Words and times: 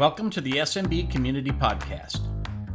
Welcome 0.00 0.30
to 0.30 0.40
the 0.40 0.52
SMB 0.52 1.10
Community 1.10 1.50
Podcast 1.50 2.20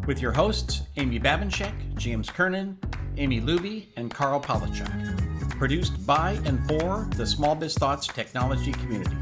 with 0.05 0.21
your 0.21 0.31
hosts, 0.31 0.83
Amy 0.97 1.19
Babinchak, 1.19 1.73
James 1.95 2.29
Kernan, 2.29 2.77
Amy 3.17 3.41
Luby, 3.41 3.87
and 3.97 4.11
Karl 4.11 4.39
Palachuk. 4.39 5.57
Produced 5.57 6.05
by 6.05 6.33
and 6.45 6.63
for 6.67 7.09
the 7.15 7.25
Small 7.25 7.55
Biz 7.55 7.73
Thoughts 7.79 8.05
technology 8.05 8.73
community. 8.73 9.17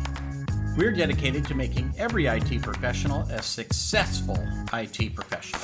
We're 0.75 0.91
dedicated 0.91 1.45
to 1.45 1.55
making 1.55 1.93
every 1.97 2.25
IT 2.25 2.61
professional 2.61 3.21
a 3.29 3.41
successful 3.41 4.37
IT 4.73 5.15
professional. 5.15 5.61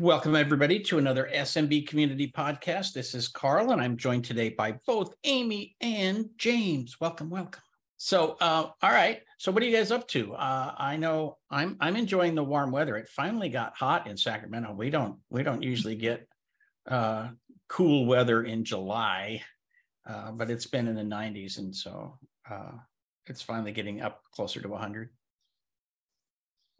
Welcome, 0.00 0.34
everybody, 0.34 0.80
to 0.80 0.98
another 0.98 1.30
SMB 1.32 1.86
Community 1.86 2.26
Podcast. 2.36 2.92
This 2.92 3.14
is 3.14 3.28
Karl, 3.28 3.70
and 3.70 3.80
I'm 3.80 3.96
joined 3.96 4.24
today 4.24 4.48
by 4.48 4.72
both 4.84 5.14
Amy 5.22 5.76
and 5.80 6.28
James. 6.38 7.00
Welcome, 7.00 7.30
welcome. 7.30 7.62
So, 8.04 8.36
uh, 8.38 8.68
all 8.82 8.92
right. 8.92 9.22
So, 9.38 9.50
what 9.50 9.62
are 9.62 9.66
you 9.66 9.74
guys 9.74 9.90
up 9.90 10.06
to? 10.08 10.34
Uh, 10.34 10.74
I 10.76 10.98
know 10.98 11.38
I'm 11.50 11.78
I'm 11.80 11.96
enjoying 11.96 12.34
the 12.34 12.44
warm 12.44 12.70
weather. 12.70 12.98
It 12.98 13.08
finally 13.08 13.48
got 13.48 13.74
hot 13.78 14.06
in 14.06 14.18
Sacramento. 14.18 14.74
We 14.74 14.90
don't 14.90 15.20
we 15.30 15.42
don't 15.42 15.62
usually 15.62 15.96
get 15.96 16.28
uh, 16.86 17.28
cool 17.66 18.04
weather 18.04 18.42
in 18.42 18.62
July, 18.62 19.40
uh, 20.06 20.32
but 20.32 20.50
it's 20.50 20.66
been 20.66 20.86
in 20.86 20.96
the 20.96 21.16
90s, 21.16 21.56
and 21.56 21.74
so 21.74 22.18
uh, 22.50 22.72
it's 23.24 23.40
finally 23.40 23.72
getting 23.72 24.02
up 24.02 24.20
closer 24.34 24.60
to 24.60 24.68
100. 24.68 25.08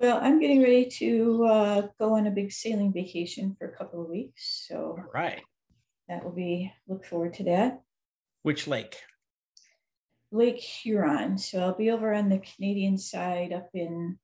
Well, 0.01 0.19
I'm 0.21 0.39
getting 0.39 0.61
ready 0.61 0.91
to 0.99 1.45
uh, 1.47 1.83
go 1.99 2.17
on 2.17 2.27
a 2.27 2.33
big 2.33 2.53
sailing 2.53 2.93
vacation 2.93 3.57
for 3.59 3.67
a 3.67 3.75
couple 3.75 4.03
of 4.03 4.11
weeks, 4.11 4.67
so 4.69 4.99
All 4.99 5.11
right. 5.15 5.41
that 6.07 6.23
will 6.23 6.33
be 6.33 6.71
look 6.87 7.07
forward 7.07 7.33
to 7.35 7.45
that. 7.45 7.81
Which 8.43 8.67
lake? 8.67 8.99
Lake 10.35 10.59
Huron. 10.59 11.39
So 11.39 11.61
I'll 11.61 11.77
be 11.77 11.91
over 11.91 12.13
on 12.13 12.29
the 12.29 12.41
Canadian 12.41 12.99
side 12.99 13.53
up 13.53 13.69
in 13.73 14.19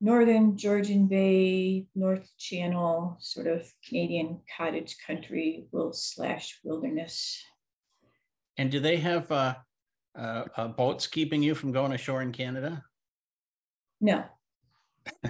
northern 0.00 0.56
Georgian 0.56 1.06
Bay, 1.06 1.86
North 1.94 2.28
Channel, 2.38 3.16
sort 3.20 3.46
of 3.46 3.72
Canadian 3.86 4.40
cottage 4.56 4.96
country 5.06 5.66
will 5.70 5.92
slash 5.92 6.58
wilderness. 6.64 7.40
And 8.56 8.70
do 8.70 8.80
they 8.80 8.96
have 8.96 9.30
uh, 9.30 9.54
uh, 10.18 10.44
uh, 10.56 10.68
boats 10.68 11.06
keeping 11.06 11.40
you 11.40 11.54
from 11.54 11.70
going 11.70 11.92
ashore 11.92 12.20
in 12.20 12.32
Canada? 12.32 12.82
No, 14.00 14.24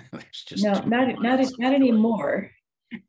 no, 0.57 0.73
not 0.87 1.21
not 1.23 1.41
not 1.59 1.75
anymore. 1.75 2.51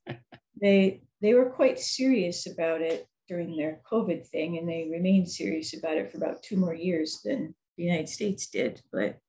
they 0.62 1.02
they 1.22 1.34
were 1.34 1.50
quite 1.50 1.80
serious 1.80 2.46
about 2.46 2.82
it 2.82 3.08
during 3.30 3.56
their 3.56 3.80
COVID 3.90 4.28
thing, 4.28 4.58
and 4.58 4.68
they 4.68 4.90
remained 4.92 5.30
serious 5.30 5.78
about 5.78 5.98
it 5.98 6.12
for 6.12 6.18
about 6.18 6.44
two 6.44 6.58
more 6.58 6.74
years 6.74 7.22
than 7.24 7.54
the 7.78 7.84
United 7.84 8.10
States 8.10 8.48
did. 8.48 8.82
But 8.92 9.20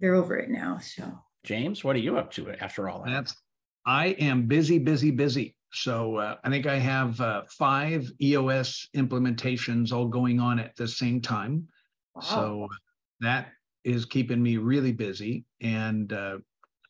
they're 0.00 0.14
over 0.14 0.36
it 0.36 0.48
now. 0.48 0.78
So 0.78 1.12
James, 1.44 1.84
what 1.84 1.94
are 1.94 2.00
you 2.00 2.18
up 2.18 2.32
to 2.32 2.50
after 2.60 2.88
all 2.88 3.04
that? 3.04 3.10
That's 3.10 3.36
I 3.86 4.08
am 4.18 4.46
busy, 4.46 4.78
busy, 4.78 5.10
busy. 5.10 5.54
So 5.72 6.16
uh, 6.16 6.36
I 6.42 6.50
think 6.50 6.66
I 6.66 6.76
have 6.76 7.20
uh, 7.20 7.42
five 7.48 8.10
EOS 8.20 8.88
implementations 8.96 9.92
all 9.92 10.08
going 10.08 10.40
on 10.40 10.58
at 10.58 10.74
the 10.76 10.88
same 10.88 11.20
time. 11.20 11.68
wow. 12.14 12.22
So 12.22 12.68
that 13.20 13.48
is 13.84 14.04
keeping 14.04 14.42
me 14.42 14.56
really 14.56 14.92
busy 14.92 15.44
and 15.60 16.12
uh, 16.12 16.38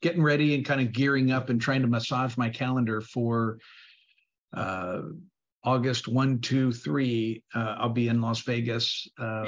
getting 0.03 0.23
ready 0.23 0.55
and 0.55 0.65
kind 0.65 0.81
of 0.81 0.93
gearing 0.93 1.31
up 1.31 1.51
and 1.51 1.61
trying 1.61 1.83
to 1.83 1.89
massage 1.89 2.37
my 2.37 2.49
calendar 2.49 3.01
for 3.01 3.59
uh, 4.57 5.03
August 5.65 6.09
one, 6.09 6.41
two, 6.41 6.73
three. 6.73 7.43
Uh, 7.55 7.77
I'll 7.79 7.89
be 7.91 8.09
in 8.09 8.21
Las 8.21 8.41
Vegas 8.43 9.09
uh, 9.19 9.45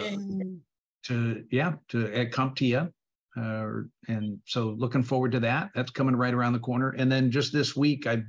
to 1.04 1.44
yeah 1.50 1.72
to 1.88 2.12
at 2.12 2.32
CompTIA. 2.32 2.92
Uh, 3.34 3.66
and 4.08 4.38
so 4.44 4.74
looking 4.76 5.02
forward 5.02 5.32
to 5.32 5.40
that. 5.40 5.70
That's 5.74 5.90
coming 5.90 6.14
right 6.16 6.34
around 6.34 6.52
the 6.52 6.58
corner. 6.58 6.90
And 6.90 7.10
then 7.10 7.30
just 7.30 7.52
this 7.52 7.74
week, 7.74 8.06
I 8.06 8.22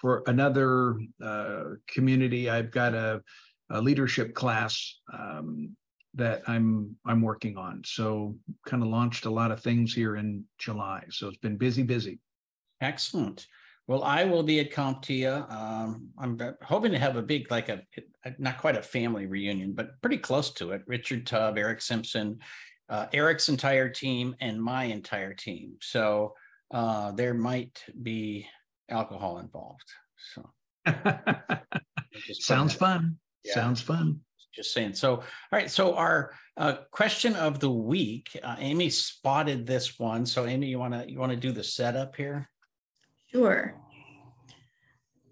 for 0.00 0.22
another 0.26 0.96
uh, 1.22 1.64
community, 1.88 2.48
I've 2.48 2.70
got 2.70 2.94
a, 2.94 3.20
a 3.70 3.80
leadership 3.80 4.34
class 4.34 4.98
um, 5.12 5.76
that 6.14 6.42
I'm 6.46 6.96
I'm 7.04 7.22
working 7.22 7.56
on. 7.56 7.82
So 7.84 8.36
kind 8.66 8.82
of 8.82 8.88
launched 8.88 9.26
a 9.26 9.30
lot 9.30 9.50
of 9.50 9.60
things 9.60 9.92
here 9.92 10.16
in 10.16 10.44
July. 10.58 11.04
So 11.10 11.28
it's 11.28 11.38
been 11.38 11.56
busy, 11.56 11.82
busy. 11.82 12.20
Excellent. 12.80 13.46
Well, 13.90 14.04
I 14.04 14.22
will 14.22 14.44
be 14.44 14.60
at 14.60 14.70
CompTIA. 14.70 15.50
Um, 15.50 16.10
I'm 16.16 16.38
hoping 16.62 16.92
to 16.92 16.98
have 17.00 17.16
a 17.16 17.22
big, 17.22 17.50
like 17.50 17.68
a, 17.68 17.82
a- 18.24 18.34
not 18.38 18.58
quite 18.58 18.76
a 18.76 18.82
family 18.82 19.26
reunion, 19.26 19.72
but 19.72 20.00
pretty 20.00 20.18
close 20.18 20.52
to 20.54 20.70
it. 20.70 20.82
Richard 20.86 21.26
Tubb, 21.26 21.58
Eric 21.58 21.82
Simpson, 21.82 22.38
uh, 22.88 23.06
Eric's 23.12 23.48
entire 23.48 23.88
team, 23.88 24.36
and 24.40 24.62
my 24.62 24.84
entire 24.84 25.34
team. 25.34 25.72
So 25.80 26.34
uh, 26.70 27.10
there 27.10 27.34
might 27.34 27.82
be 28.00 28.46
alcohol 28.88 29.38
involved. 29.40 29.82
So 30.34 30.48
just 32.24 32.44
Sounds 32.44 32.74
that- 32.74 32.78
fun. 32.78 33.18
Yeah. 33.42 33.54
Sounds 33.54 33.80
fun. 33.80 34.20
just 34.54 34.72
saying. 34.72 34.94
So, 34.94 35.14
all 35.16 35.24
right. 35.50 35.68
So 35.68 35.94
our 35.96 36.32
uh, 36.56 36.74
question 36.92 37.34
of 37.34 37.58
the 37.58 37.72
week, 37.72 38.38
uh, 38.40 38.54
Amy 38.60 38.88
spotted 38.90 39.66
this 39.66 39.98
one. 39.98 40.26
So, 40.26 40.46
Amy, 40.46 40.68
you 40.68 40.78
want 40.78 40.94
to 40.94 41.10
you 41.10 41.18
want 41.18 41.32
to 41.32 41.36
do 41.36 41.50
the 41.50 41.64
setup 41.64 42.14
here? 42.14 42.48
Sure. 43.32 43.79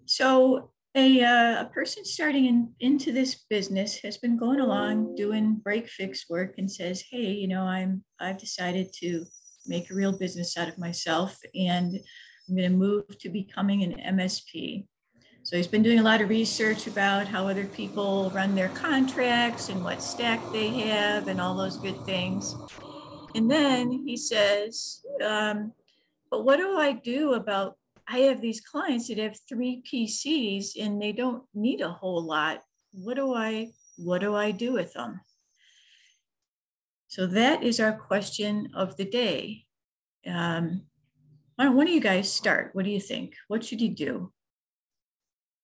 So 0.09 0.71
a, 0.95 1.21
uh, 1.21 1.61
a 1.61 1.65
person 1.65 2.03
starting 2.03 2.47
in, 2.47 2.73
into 2.79 3.11
this 3.11 3.45
business 3.47 3.99
has 3.99 4.17
been 4.17 4.37
going 4.37 4.59
along 4.59 5.13
doing 5.13 5.61
break 5.63 5.87
fix 5.87 6.27
work 6.27 6.55
and 6.57 6.69
says, 6.69 7.03
"Hey, 7.11 7.31
you 7.31 7.47
know, 7.47 7.61
I'm 7.61 8.03
I've 8.19 8.39
decided 8.39 8.91
to 9.01 9.25
make 9.67 9.91
a 9.91 9.93
real 9.93 10.17
business 10.17 10.57
out 10.57 10.67
of 10.67 10.79
myself, 10.79 11.37
and 11.53 11.99
I'm 12.47 12.55
going 12.55 12.71
to 12.71 12.75
move 12.75 13.19
to 13.19 13.29
becoming 13.29 13.83
an 13.83 14.17
MSP." 14.17 14.87
So 15.43 15.57
he's 15.57 15.67
been 15.67 15.83
doing 15.83 15.99
a 15.99 16.03
lot 16.03 16.21
of 16.21 16.29
research 16.29 16.87
about 16.87 17.27
how 17.27 17.47
other 17.47 17.65
people 17.65 18.31
run 18.33 18.55
their 18.55 18.69
contracts 18.69 19.69
and 19.69 19.83
what 19.83 20.01
stack 20.01 20.39
they 20.51 20.69
have 20.69 21.27
and 21.27 21.39
all 21.39 21.55
those 21.55 21.77
good 21.77 22.03
things. 22.05 22.55
And 23.35 23.49
then 23.49 23.91
he 23.91 24.17
says, 24.17 25.05
um, 25.23 25.71
but 26.31 26.45
what 26.45 26.57
do 26.57 26.77
I 26.77 26.93
do 26.93 27.33
about 27.33 27.78
I 28.11 28.19
have 28.19 28.41
these 28.41 28.59
clients 28.59 29.07
that 29.07 29.19
have 29.19 29.37
three 29.47 29.83
PCs 29.85 30.71
and 30.79 30.99
they 30.99 31.11
don't 31.11 31.43
need 31.53 31.81
a 31.81 31.89
whole 31.89 32.23
lot. 32.23 32.61
What 32.91 33.15
do 33.15 33.35
I 33.35 33.71
what 33.97 34.21
do 34.21 34.35
I 34.35 34.51
do 34.51 34.73
with 34.73 34.93
them? 34.93 35.21
So 37.07 37.27
that 37.27 37.63
is 37.63 37.79
our 37.79 37.93
question 37.93 38.69
of 38.73 38.97
the 38.97 39.05
day. 39.05 39.65
Um, 40.25 40.83
why 41.55 41.67
of 41.67 41.89
you 41.89 41.99
guys 41.99 42.31
start? 42.31 42.71
What 42.73 42.85
do 42.85 42.91
you 42.91 42.99
think? 42.99 43.35
What 43.47 43.63
should 43.63 43.81
you 43.81 43.89
do? 43.89 44.31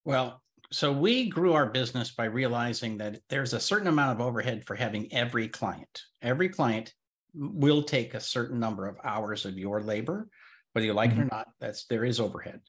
Well, 0.03 0.41
so 0.71 0.91
we 0.91 1.29
grew 1.29 1.53
our 1.53 1.67
business 1.67 2.11
by 2.11 2.25
realizing 2.25 2.97
that 2.97 3.19
there's 3.29 3.53
a 3.53 3.59
certain 3.59 3.87
amount 3.87 4.19
of 4.19 4.25
overhead 4.25 4.65
for 4.65 4.75
having 4.75 5.11
every 5.13 5.47
client. 5.47 6.01
Every 6.21 6.49
client 6.49 6.93
will 7.33 7.83
take 7.83 8.13
a 8.13 8.19
certain 8.19 8.59
number 8.59 8.87
of 8.87 8.97
hours 9.03 9.45
of 9.45 9.57
your 9.57 9.81
labor, 9.81 10.27
whether 10.75 10.85
you 10.85 10.93
like 10.93 11.11
it 11.11 11.19
or 11.19 11.25
not. 11.31 11.47
That's 11.61 11.85
there 11.85 12.03
is 12.03 12.19
overhead. 12.19 12.59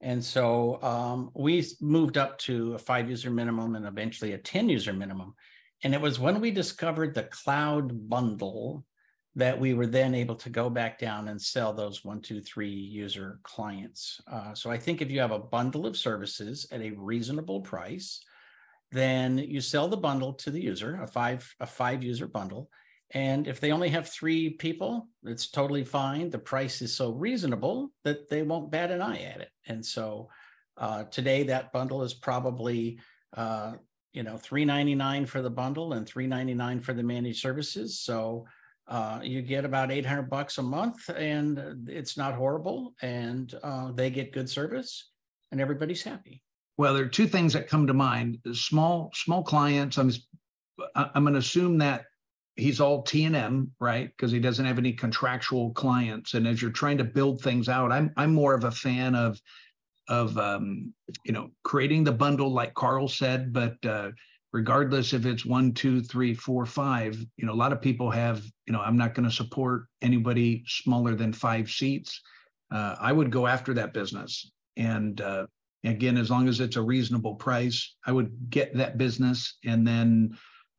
And 0.00 0.24
so 0.24 0.80
um, 0.82 1.30
we 1.34 1.66
moved 1.80 2.16
up 2.16 2.38
to 2.40 2.74
a 2.74 2.78
five 2.78 3.10
user 3.10 3.30
minimum 3.30 3.74
and 3.74 3.86
eventually 3.86 4.34
a 4.34 4.38
10 4.38 4.68
user 4.68 4.92
minimum. 4.92 5.34
And 5.82 5.92
it 5.92 6.00
was 6.00 6.20
when 6.20 6.40
we 6.40 6.52
discovered 6.52 7.12
the 7.12 7.24
cloud 7.24 8.08
bundle 8.08 8.84
that 9.34 9.58
we 9.58 9.74
were 9.74 9.86
then 9.86 10.14
able 10.14 10.36
to 10.36 10.48
go 10.48 10.70
back 10.70 10.98
down 10.98 11.26
and 11.26 11.42
sell 11.42 11.72
those 11.72 12.04
one, 12.04 12.20
two, 12.20 12.40
three 12.40 12.70
user 12.70 13.40
clients. 13.42 14.20
Uh, 14.30 14.54
so 14.54 14.70
I 14.70 14.78
think 14.78 15.02
if 15.02 15.10
you 15.10 15.18
have 15.20 15.32
a 15.32 15.38
bundle 15.38 15.86
of 15.86 15.96
services 15.96 16.68
at 16.70 16.80
a 16.80 16.92
reasonable 16.92 17.62
price, 17.62 18.22
then 18.92 19.38
you 19.38 19.60
sell 19.60 19.88
the 19.88 19.96
bundle 19.96 20.34
to 20.34 20.50
the 20.52 20.62
user, 20.62 21.00
a 21.02 21.06
five 21.08 21.52
a 21.58 21.66
five 21.66 22.04
user 22.04 22.28
bundle. 22.28 22.70
And 23.12 23.46
if 23.46 23.60
they 23.60 23.72
only 23.72 23.88
have 23.90 24.08
three 24.08 24.50
people, 24.50 25.08
it's 25.24 25.48
totally 25.50 25.84
fine. 25.84 26.30
The 26.30 26.38
price 26.38 26.82
is 26.82 26.94
so 26.94 27.12
reasonable 27.12 27.92
that 28.04 28.28
they 28.28 28.42
won't 28.42 28.70
bat 28.70 28.90
an 28.90 29.00
eye 29.00 29.22
at 29.22 29.40
it. 29.40 29.50
And 29.66 29.84
so 29.84 30.28
uh, 30.76 31.04
today 31.04 31.44
that 31.44 31.72
bundle 31.72 32.02
is 32.02 32.14
probably 32.14 32.98
uh, 33.36 33.74
you 34.12 34.22
know 34.22 34.36
399 34.36 35.26
for 35.26 35.42
the 35.42 35.50
bundle 35.50 35.92
and 35.92 36.06
399 36.06 36.80
for 36.80 36.94
the 36.94 37.02
managed 37.02 37.40
services. 37.40 38.00
So 38.00 38.46
uh, 38.88 39.20
you 39.22 39.42
get 39.42 39.64
about 39.64 39.92
800 39.92 40.28
bucks 40.28 40.58
a 40.58 40.62
month 40.62 41.08
and 41.08 41.88
it's 41.88 42.16
not 42.16 42.34
horrible 42.34 42.94
and 43.02 43.54
uh, 43.62 43.92
they 43.92 44.10
get 44.10 44.32
good 44.32 44.48
service 44.48 45.10
and 45.50 45.60
everybody's 45.60 46.02
happy 46.02 46.42
Well, 46.78 46.94
there 46.94 47.04
are 47.04 47.08
two 47.08 47.26
things 47.26 47.52
that 47.54 47.68
come 47.68 47.86
to 47.86 47.94
mind. 47.94 48.38
Small 48.52 49.10
small 49.14 49.42
clients. 49.42 49.96
I'm 49.98 50.12
I'm 50.94 51.24
going 51.24 51.32
to 51.32 51.40
assume 51.40 51.78
that 51.78 52.04
he's 52.56 52.80
all 52.80 53.02
T 53.02 53.24
and 53.24 53.36
M, 53.36 53.70
right? 53.80 54.08
Because 54.08 54.32
he 54.32 54.40
doesn't 54.40 54.64
have 54.64 54.78
any 54.78 54.92
contractual 54.92 55.72
clients. 55.72 56.34
And 56.34 56.46
as 56.46 56.60
you're 56.60 56.70
trying 56.70 56.98
to 56.98 57.04
build 57.04 57.40
things 57.40 57.68
out, 57.68 57.92
I'm 57.92 58.12
I'm 58.16 58.34
more 58.34 58.54
of 58.54 58.64
a 58.64 58.70
fan 58.70 59.14
of 59.14 59.40
of 60.08 60.36
um, 60.38 60.92
you 61.24 61.32
know 61.32 61.50
creating 61.62 62.04
the 62.04 62.12
bundle, 62.12 62.52
like 62.52 62.74
Karl 62.74 63.08
said, 63.08 63.52
but 63.52 63.84
uh, 63.84 64.10
regardless 64.52 65.12
if 65.12 65.26
it's 65.26 65.44
one, 65.44 65.72
two, 65.72 66.02
three, 66.02 66.32
four, 66.32 66.64
five. 66.64 67.22
You 67.36 67.46
know, 67.46 67.52
a 67.52 67.62
lot 67.62 67.72
of 67.72 67.82
people 67.82 68.10
have, 68.10 68.42
you 68.66 68.72
know, 68.72 68.80
I'm 68.80 68.96
not 68.96 69.14
going 69.14 69.28
to 69.28 69.34
support 69.34 69.84
anybody 70.00 70.64
smaller 70.66 71.14
than 71.14 71.32
five 71.32 71.70
seats. 71.70 72.22
Uh, 72.72 72.96
I 72.98 73.12
would 73.12 73.30
go 73.30 73.46
after 73.46 73.74
that 73.74 73.92
business. 73.92 74.50
And 74.78 75.20
uh, 75.20 75.46
again, 75.84 76.16
as 76.16 76.30
long 76.30 76.48
as 76.48 76.60
it's 76.60 76.76
a 76.76 76.82
reasonable 76.82 77.34
price, 77.34 77.96
I 78.06 78.12
would 78.12 78.32
get 78.48 78.74
that 78.76 78.96
business 78.96 79.58
and 79.64 79.86
then 79.86 80.38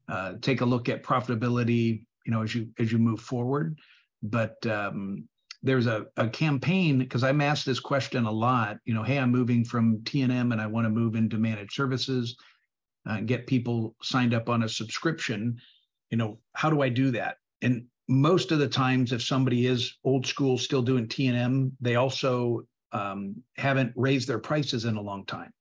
uh, 0.09 0.33
take 0.42 0.62
a 0.62 0.65
look 0.65 0.89
at 0.89 1.04
profitability, 1.04 2.04
you 2.25 2.31
know, 2.31 2.44
as 2.44 2.54
you 2.56 2.69
as 2.80 2.92
you 2.92 2.98
move 2.98 3.19
forward. 3.19 3.77
But 4.24 4.65
um, 4.65 5.27
there's 5.63 5.88
a, 5.88 6.06
a 6.18 6.30
campaign 6.30 7.00
because 7.00 7.24
I'm 7.24 7.42
asked 7.42 7.65
this 7.65 7.80
question 7.80 8.25
a 8.25 8.31
lot. 8.31 8.77
You 8.86 8.94
know, 8.94 9.04
hey, 9.04 9.18
I'm 9.19 9.31
moving 9.31 9.63
from 9.63 10.04
T 10.06 10.21
and 10.21 10.62
I 10.62 10.68
want 10.68 10.86
to 10.86 10.89
move 10.89 11.15
into 11.15 11.38
managed 11.38 11.74
services 11.74 12.36
uh, 13.09 13.13
and 13.13 13.27
get 13.27 13.48
people 13.48 13.95
signed 14.01 14.33
up 14.33 14.50
on 14.50 14.63
a 14.63 14.69
subscription. 14.69 15.57
You 16.09 16.18
know, 16.18 16.39
how 16.54 16.69
do 16.69 16.81
I 16.81 16.89
do 16.89 17.12
that? 17.12 17.38
And 17.62 17.86
most 18.07 18.51
of 18.51 18.59
the 18.59 18.68
times, 18.68 19.12
if 19.12 19.21
somebody 19.21 19.65
is 19.65 19.98
old 20.04 20.25
school, 20.25 20.57
still 20.57 20.81
doing 20.81 21.07
T 21.07 21.27
and 21.27 21.38
M, 21.38 21.71
they 21.81 21.95
also 21.95 22.65
um, 22.92 23.36
haven't 23.57 23.92
raised 23.95 24.27
their 24.27 24.39
prices 24.39 24.86
in 24.86 24.95
a 24.95 25.01
long 25.01 25.25
time. 25.25 25.51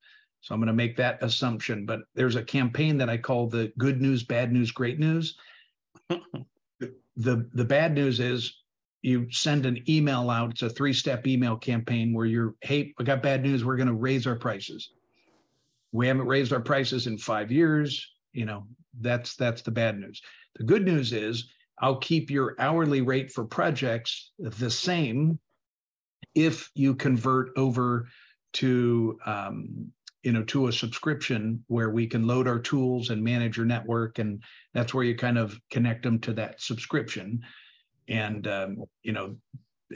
So 0.47 0.55
I'm 0.55 0.61
going 0.61 0.69
to 0.69 0.73
make 0.73 0.97
that 0.97 1.21
assumption. 1.25 1.85
But 1.85 2.03
there's 2.15 2.37
a 2.37 2.43
campaign 2.43 2.97
that 2.99 3.11
I 3.11 3.17
call 3.17 3.49
the 3.49 3.73
good 3.79 4.01
news, 4.01 4.23
bad 4.23 4.53
news, 4.53 4.71
great 4.71 5.01
news. 5.01 5.37
the 6.09 7.51
the 7.53 7.65
bad 7.65 7.95
news 7.95 8.21
is 8.21 8.63
you 9.03 9.27
send 9.33 9.67
an 9.67 9.83
email 9.89 10.31
out. 10.31 10.53
It's 10.53 10.63
a 10.63 10.71
three 10.71 10.93
step 10.93 11.27
email 11.27 11.57
campaign 11.57 12.15
where 12.15 12.27
you're, 12.27 12.55
hey, 12.61 12.95
I 12.97 13.03
got 13.03 13.25
bad 13.25 13.43
news. 13.43 13.65
We're 13.65 13.77
going 13.77 13.89
to 13.89 13.95
raise 13.95 14.25
our 14.25 14.37
prices. 14.37 14.93
We 15.91 16.07
haven't 16.07 16.29
raised 16.29 16.53
our 16.53 16.61
prices 16.61 17.09
in 17.09 17.19
five 17.19 17.51
years. 17.51 18.09
You 18.33 18.45
know, 18.45 18.69
that's 19.01 19.35
that's 19.35 19.63
the 19.63 19.73
bad 19.73 19.99
news. 19.99 20.23
The 20.55 20.65
good 20.65 20.85
news 20.85 21.13
is 21.13 21.49
I'll 21.81 21.99
keep 21.99 22.31
your 22.31 22.55
hourly 22.61 23.01
rate 23.01 23.33
for 23.33 23.45
projects 23.45 24.31
the 24.39 24.71
same 24.71 25.41
if 26.37 26.71
you 26.77 26.95
convert 26.95 27.51
over 27.57 28.07
to 28.53 29.19
um, 29.27 29.91
you 30.27 30.33
know 30.33 30.43
to 30.43 30.67
a 30.67 30.73
subscription 30.73 31.65
where 31.69 31.91
we 31.91 32.05
can 32.07 32.27
load 32.27 32.49
our 32.49 32.59
tools 32.59 33.11
and 33.11 33.23
manage 33.23 33.57
your 33.57 33.65
network 33.65 34.19
and 34.19 34.43
that's 34.75 34.93
where 34.93 35.05
you 35.05 35.15
kind 35.15 35.39
of 35.39 35.57
connect 35.71 36.03
them 36.03 36.19
to 36.19 36.33
that 36.33 36.61
subscription. 36.61 37.45
And 38.09 38.47
um, 38.49 38.85
you 39.05 39.13
know 39.13 39.37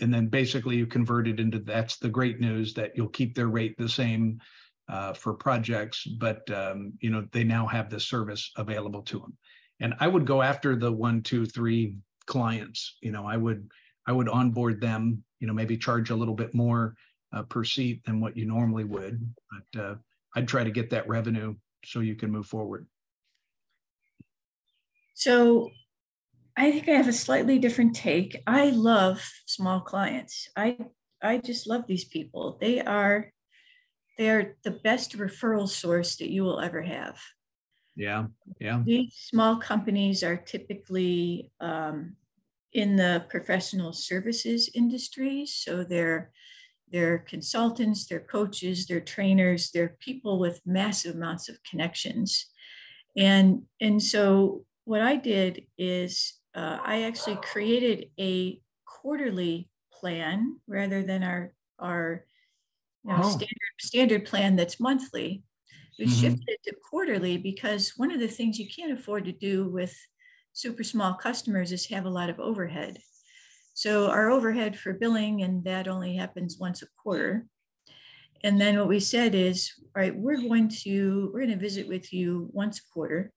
and 0.00 0.14
then 0.14 0.28
basically 0.28 0.76
you 0.76 0.86
convert 0.86 1.26
it 1.26 1.40
into 1.40 1.58
that's 1.58 1.96
the 1.96 2.08
great 2.08 2.38
news 2.38 2.74
that 2.74 2.92
you'll 2.94 3.08
keep 3.08 3.34
their 3.34 3.48
rate 3.48 3.76
the 3.76 3.88
same 3.88 4.40
uh, 4.88 5.12
for 5.12 5.34
projects 5.34 6.06
but 6.06 6.48
um, 6.50 6.92
you 7.00 7.10
know 7.10 7.26
they 7.32 7.42
now 7.42 7.66
have 7.66 7.90
this 7.90 8.06
service 8.06 8.52
available 8.56 9.02
to 9.02 9.18
them 9.18 9.36
and 9.80 9.94
i 10.00 10.06
would 10.06 10.26
go 10.26 10.42
after 10.42 10.76
the 10.76 10.90
one 10.90 11.22
two 11.22 11.44
three 11.44 11.96
clients 12.26 12.98
you 13.00 13.10
know 13.10 13.26
i 13.26 13.36
would 13.36 13.68
i 14.06 14.12
would 14.12 14.28
onboard 14.28 14.80
them 14.80 15.22
you 15.40 15.46
know 15.46 15.52
maybe 15.52 15.76
charge 15.76 16.10
a 16.10 16.16
little 16.16 16.34
bit 16.34 16.54
more 16.54 16.94
uh, 17.32 17.42
per 17.44 17.64
seat 17.64 18.04
than 18.04 18.20
what 18.20 18.36
you 18.36 18.46
normally 18.46 18.84
would 18.84 19.34
but 19.50 19.80
uh, 19.80 19.94
i'd 20.36 20.48
try 20.48 20.64
to 20.64 20.70
get 20.70 20.90
that 20.90 21.08
revenue 21.08 21.54
so 21.84 22.00
you 22.00 22.14
can 22.14 22.30
move 22.30 22.46
forward 22.46 22.86
so 25.14 25.70
I 26.56 26.72
think 26.72 26.88
I 26.88 26.92
have 26.92 27.08
a 27.08 27.12
slightly 27.12 27.58
different 27.58 27.94
take. 27.94 28.42
I 28.46 28.70
love 28.70 29.22
small 29.46 29.80
clients. 29.80 30.48
I 30.56 30.78
I 31.22 31.38
just 31.38 31.66
love 31.66 31.86
these 31.86 32.04
people. 32.04 32.58
They 32.60 32.80
are 32.80 33.32
they 34.18 34.28
are 34.28 34.56
the 34.64 34.72
best 34.72 35.16
referral 35.16 35.68
source 35.68 36.16
that 36.16 36.30
you 36.30 36.42
will 36.42 36.60
ever 36.60 36.82
have. 36.82 37.18
Yeah, 37.96 38.26
yeah. 38.60 38.82
These 38.84 39.14
small 39.14 39.56
companies 39.56 40.22
are 40.22 40.36
typically 40.36 41.50
um, 41.60 42.16
in 42.72 42.96
the 42.96 43.24
professional 43.28 43.92
services 43.92 44.70
industry, 44.74 45.46
so 45.46 45.84
they're 45.84 46.30
they're 46.90 47.18
consultants, 47.18 48.06
they're 48.06 48.20
coaches, 48.20 48.86
they're 48.86 49.00
trainers, 49.00 49.70
they're 49.70 49.96
people 50.00 50.38
with 50.38 50.60
massive 50.66 51.14
amounts 51.14 51.48
of 51.48 51.62
connections, 51.62 52.46
and 53.16 53.62
and 53.80 54.02
so 54.02 54.64
what 54.84 55.02
I 55.02 55.16
did 55.16 55.66
is 55.78 56.34
uh, 56.54 56.78
I 56.84 57.02
actually 57.02 57.36
created 57.36 58.06
a 58.18 58.60
quarterly 58.84 59.68
plan 59.92 60.58
rather 60.66 61.02
than 61.02 61.22
our 61.22 61.52
our 61.78 62.24
you 63.04 63.12
know, 63.12 63.20
oh. 63.22 63.30
standard 63.30 63.74
standard 63.80 64.24
plan 64.24 64.56
that's 64.56 64.80
monthly. 64.80 65.42
We 65.98 66.06
mm-hmm. 66.06 66.20
shifted 66.20 66.48
it 66.48 66.60
to 66.64 66.76
quarterly 66.90 67.36
because 67.36 67.94
one 67.96 68.10
of 68.10 68.20
the 68.20 68.28
things 68.28 68.58
you 68.58 68.68
can't 68.68 68.98
afford 68.98 69.26
to 69.26 69.32
do 69.32 69.68
with 69.68 69.94
super 70.52 70.82
small 70.82 71.14
customers 71.14 71.72
is 71.72 71.86
have 71.86 72.06
a 72.06 72.10
lot 72.10 72.30
of 72.30 72.40
overhead. 72.40 72.98
So 73.74 74.10
our 74.10 74.30
overhead 74.30 74.78
for 74.78 74.92
billing 74.92 75.42
and 75.42 75.64
that 75.64 75.88
only 75.88 76.16
happens 76.16 76.58
once 76.58 76.82
a 76.82 76.86
quarter. 77.02 77.46
And 78.42 78.60
then 78.60 78.78
what 78.78 78.88
we 78.88 79.00
said 79.00 79.34
is, 79.34 79.72
all 79.94 80.02
right, 80.02 80.16
we're 80.16 80.40
going 80.40 80.68
to 80.82 81.30
we're 81.32 81.40
going 81.40 81.52
to 81.52 81.56
visit 81.56 81.88
with 81.88 82.12
you 82.12 82.48
once 82.52 82.78
a 82.78 82.92
quarter 82.92 83.32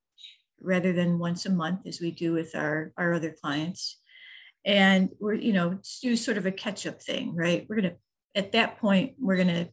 rather 0.62 0.94
than 0.94 1.20
once 1.20 1.46
a 1.46 1.52
month 1.52 1.86
as 1.86 2.00
we 2.00 2.12
do 2.12 2.32
with 2.34 2.56
our, 2.56 2.94
our 2.98 3.14
other 3.14 3.36
clients. 3.42 4.00
And 4.66 5.10
we're, 5.20 5.34
you 5.34 5.52
know, 5.52 5.80
do 6.02 6.16
sort 6.16 6.38
of 6.38 6.46
a 6.46 6.52
catch 6.52 6.88
up 6.88 7.02
thing, 7.02 7.36
right? 7.36 7.66
We're 7.70 7.82
to, 7.82 7.96
at 8.34 8.54
that 8.54 8.80
point, 8.80 9.16
we're 9.20 9.44
to 9.44 9.70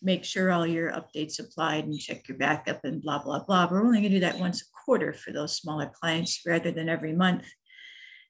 make 0.00 0.24
sure 0.24 0.50
all 0.50 0.66
your 0.66 0.92
updates 0.92 1.38
applied 1.38 1.84
and 1.84 1.98
check 1.98 2.28
your 2.28 2.38
backup 2.38 2.84
and 2.84 3.02
blah, 3.02 3.22
blah, 3.22 3.44
blah. 3.44 3.68
We're 3.70 3.84
only 3.84 4.02
to 4.02 4.08
do 4.08 4.20
that 4.20 4.38
once 4.38 4.62
a 4.62 4.84
quarter 4.84 5.12
for 5.12 5.32
those 5.32 5.56
smaller 5.56 5.90
clients 5.92 6.40
rather 6.46 6.70
than 6.70 6.88
every 6.88 7.12
month. 7.12 7.46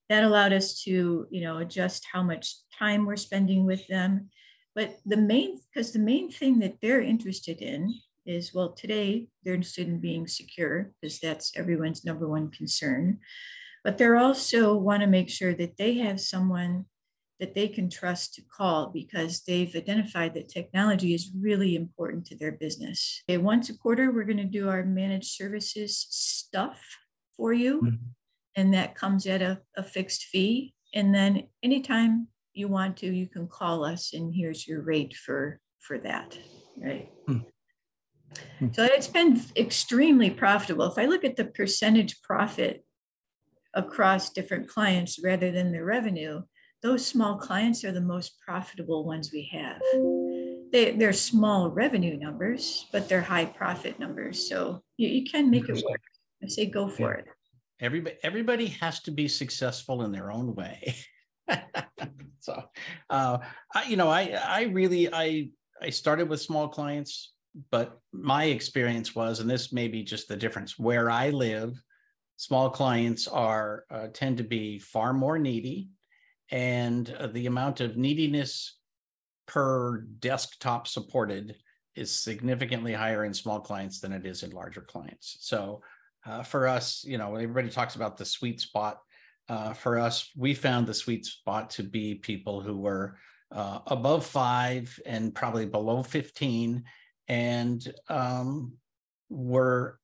That 0.08 0.24
allowed 0.24 0.52
us 0.52 0.82
to, 0.82 1.26
you 1.30 1.40
know, 1.40 1.58
adjust 1.58 2.06
how 2.12 2.22
much 2.22 2.56
time 2.78 3.06
we're 3.06 3.16
spending 3.16 3.64
with 3.64 3.86
them. 3.88 4.28
But 4.74 4.98
the 5.06 5.16
main, 5.16 5.58
because 5.72 5.92
the 5.92 5.98
main 5.98 6.30
thing 6.30 6.58
that 6.58 6.80
they're 6.82 7.00
interested 7.00 7.62
in 7.62 7.94
is 8.26 8.52
well, 8.54 8.72
today 8.72 9.28
they're 9.42 9.54
interested 9.54 9.88
in 9.88 10.00
being 10.00 10.26
secure 10.26 10.92
because 11.00 11.20
that's 11.20 11.56
everyone's 11.56 12.04
number 12.04 12.28
one 12.28 12.50
concern. 12.50 13.18
But 13.82 13.98
they're 13.98 14.16
also 14.16 14.74
want 14.74 15.02
to 15.02 15.06
make 15.06 15.28
sure 15.28 15.54
that 15.54 15.76
they 15.76 15.94
have 15.98 16.20
someone 16.20 16.86
that 17.40 17.54
they 17.54 17.68
can 17.68 17.90
trust 17.90 18.34
to 18.34 18.42
call 18.42 18.88
because 18.88 19.42
they've 19.42 19.74
identified 19.74 20.34
that 20.34 20.48
technology 20.48 21.14
is 21.14 21.30
really 21.38 21.74
important 21.74 22.24
to 22.26 22.36
their 22.36 22.52
business. 22.52 23.22
Okay, 23.28 23.38
once 23.38 23.68
a 23.68 23.76
quarter, 23.76 24.10
we're 24.12 24.24
going 24.24 24.36
to 24.36 24.44
do 24.44 24.68
our 24.68 24.84
managed 24.84 25.32
services 25.34 26.06
stuff 26.08 26.80
for 27.36 27.52
you. 27.52 27.82
Mm-hmm. 27.82 27.96
And 28.56 28.72
that 28.74 28.94
comes 28.94 29.26
at 29.26 29.42
a, 29.42 29.60
a 29.76 29.82
fixed 29.82 30.24
fee. 30.24 30.74
And 30.94 31.14
then 31.14 31.48
anytime 31.62 32.28
you 32.52 32.68
want 32.68 32.96
to, 32.98 33.06
you 33.06 33.26
can 33.26 33.48
call 33.48 33.84
us 33.84 34.12
and 34.12 34.32
here's 34.34 34.66
your 34.66 34.82
rate 34.82 35.14
for 35.14 35.60
for 35.80 35.98
that. 35.98 36.38
Right. 36.76 37.10
Hmm. 37.26 37.38
So 38.72 38.84
it's 38.84 39.08
been 39.08 39.40
extremely 39.56 40.30
profitable. 40.30 40.86
If 40.86 40.98
I 40.98 41.06
look 41.06 41.24
at 41.24 41.36
the 41.36 41.44
percentage 41.44 42.20
profit 42.22 42.84
across 43.74 44.30
different 44.30 44.68
clients 44.68 45.20
rather 45.22 45.50
than 45.50 45.72
the 45.72 45.84
revenue, 45.84 46.42
those 46.82 47.06
small 47.06 47.36
clients 47.36 47.84
are 47.84 47.92
the 47.92 48.00
most 48.00 48.38
profitable 48.40 49.04
ones 49.04 49.30
we 49.32 49.48
have. 49.52 49.80
They, 50.72 50.96
they're 50.96 51.12
small 51.12 51.70
revenue 51.70 52.16
numbers, 52.18 52.86
but 52.92 53.08
they're 53.08 53.22
high 53.22 53.46
profit 53.46 53.98
numbers. 53.98 54.48
So 54.48 54.82
you, 54.96 55.08
you 55.08 55.24
can 55.24 55.50
make 55.50 55.68
it 55.68 55.82
work. 55.88 56.00
I 56.42 56.48
say 56.48 56.66
go 56.66 56.88
for 56.88 57.14
yeah. 57.14 57.18
it. 57.20 57.24
Everybody, 57.84 58.16
everybody 58.22 58.66
has 58.80 59.00
to 59.02 59.10
be 59.10 59.28
successful 59.28 60.02
in 60.02 60.12
their 60.12 60.32
own 60.32 60.54
way. 60.54 60.94
so, 62.40 62.62
uh, 63.10 63.38
I, 63.74 63.84
you 63.84 63.96
know, 63.96 64.08
I, 64.08 64.38
I 64.42 64.62
really, 64.64 65.12
I, 65.12 65.50
I 65.80 65.90
started 65.90 66.28
with 66.28 66.40
small 66.40 66.68
clients 66.68 67.34
but 67.70 68.00
my 68.12 68.44
experience 68.44 69.14
was, 69.14 69.40
and 69.40 69.48
this 69.48 69.72
may 69.72 69.88
be 69.88 70.02
just 70.02 70.28
the 70.28 70.36
difference, 70.36 70.78
where 70.78 71.10
I 71.10 71.30
live, 71.30 71.80
small 72.36 72.70
clients 72.70 73.28
are 73.28 73.84
uh, 73.90 74.08
tend 74.12 74.38
to 74.38 74.44
be 74.44 74.78
far 74.78 75.12
more 75.12 75.38
needy, 75.38 75.88
and 76.50 77.08
uh, 77.18 77.28
the 77.28 77.46
amount 77.46 77.80
of 77.80 77.96
neediness 77.96 78.78
per 79.46 79.98
desktop 80.18 80.88
supported 80.88 81.56
is 81.94 82.10
significantly 82.10 82.92
higher 82.92 83.24
in 83.24 83.32
small 83.32 83.60
clients 83.60 84.00
than 84.00 84.12
it 84.12 84.26
is 84.26 84.42
in 84.42 84.50
larger 84.50 84.80
clients. 84.80 85.36
So 85.40 85.80
uh, 86.26 86.42
for 86.42 86.66
us, 86.66 87.04
you 87.06 87.18
know, 87.18 87.34
everybody 87.34 87.68
talks 87.68 87.96
about 87.96 88.16
the 88.16 88.24
sweet 88.24 88.60
spot. 88.60 89.00
Uh, 89.48 89.72
for 89.74 89.98
us, 89.98 90.30
we 90.36 90.54
found 90.54 90.86
the 90.86 90.94
sweet 90.94 91.26
spot 91.26 91.70
to 91.70 91.82
be 91.82 92.14
people 92.14 92.60
who 92.60 92.78
were 92.78 93.18
uh, 93.52 93.80
above 93.86 94.24
five 94.24 94.98
and 95.04 95.34
probably 95.34 95.66
below 95.66 96.02
15 96.02 96.82
and 97.28 97.94
um, 98.08 98.72
were 99.28 99.98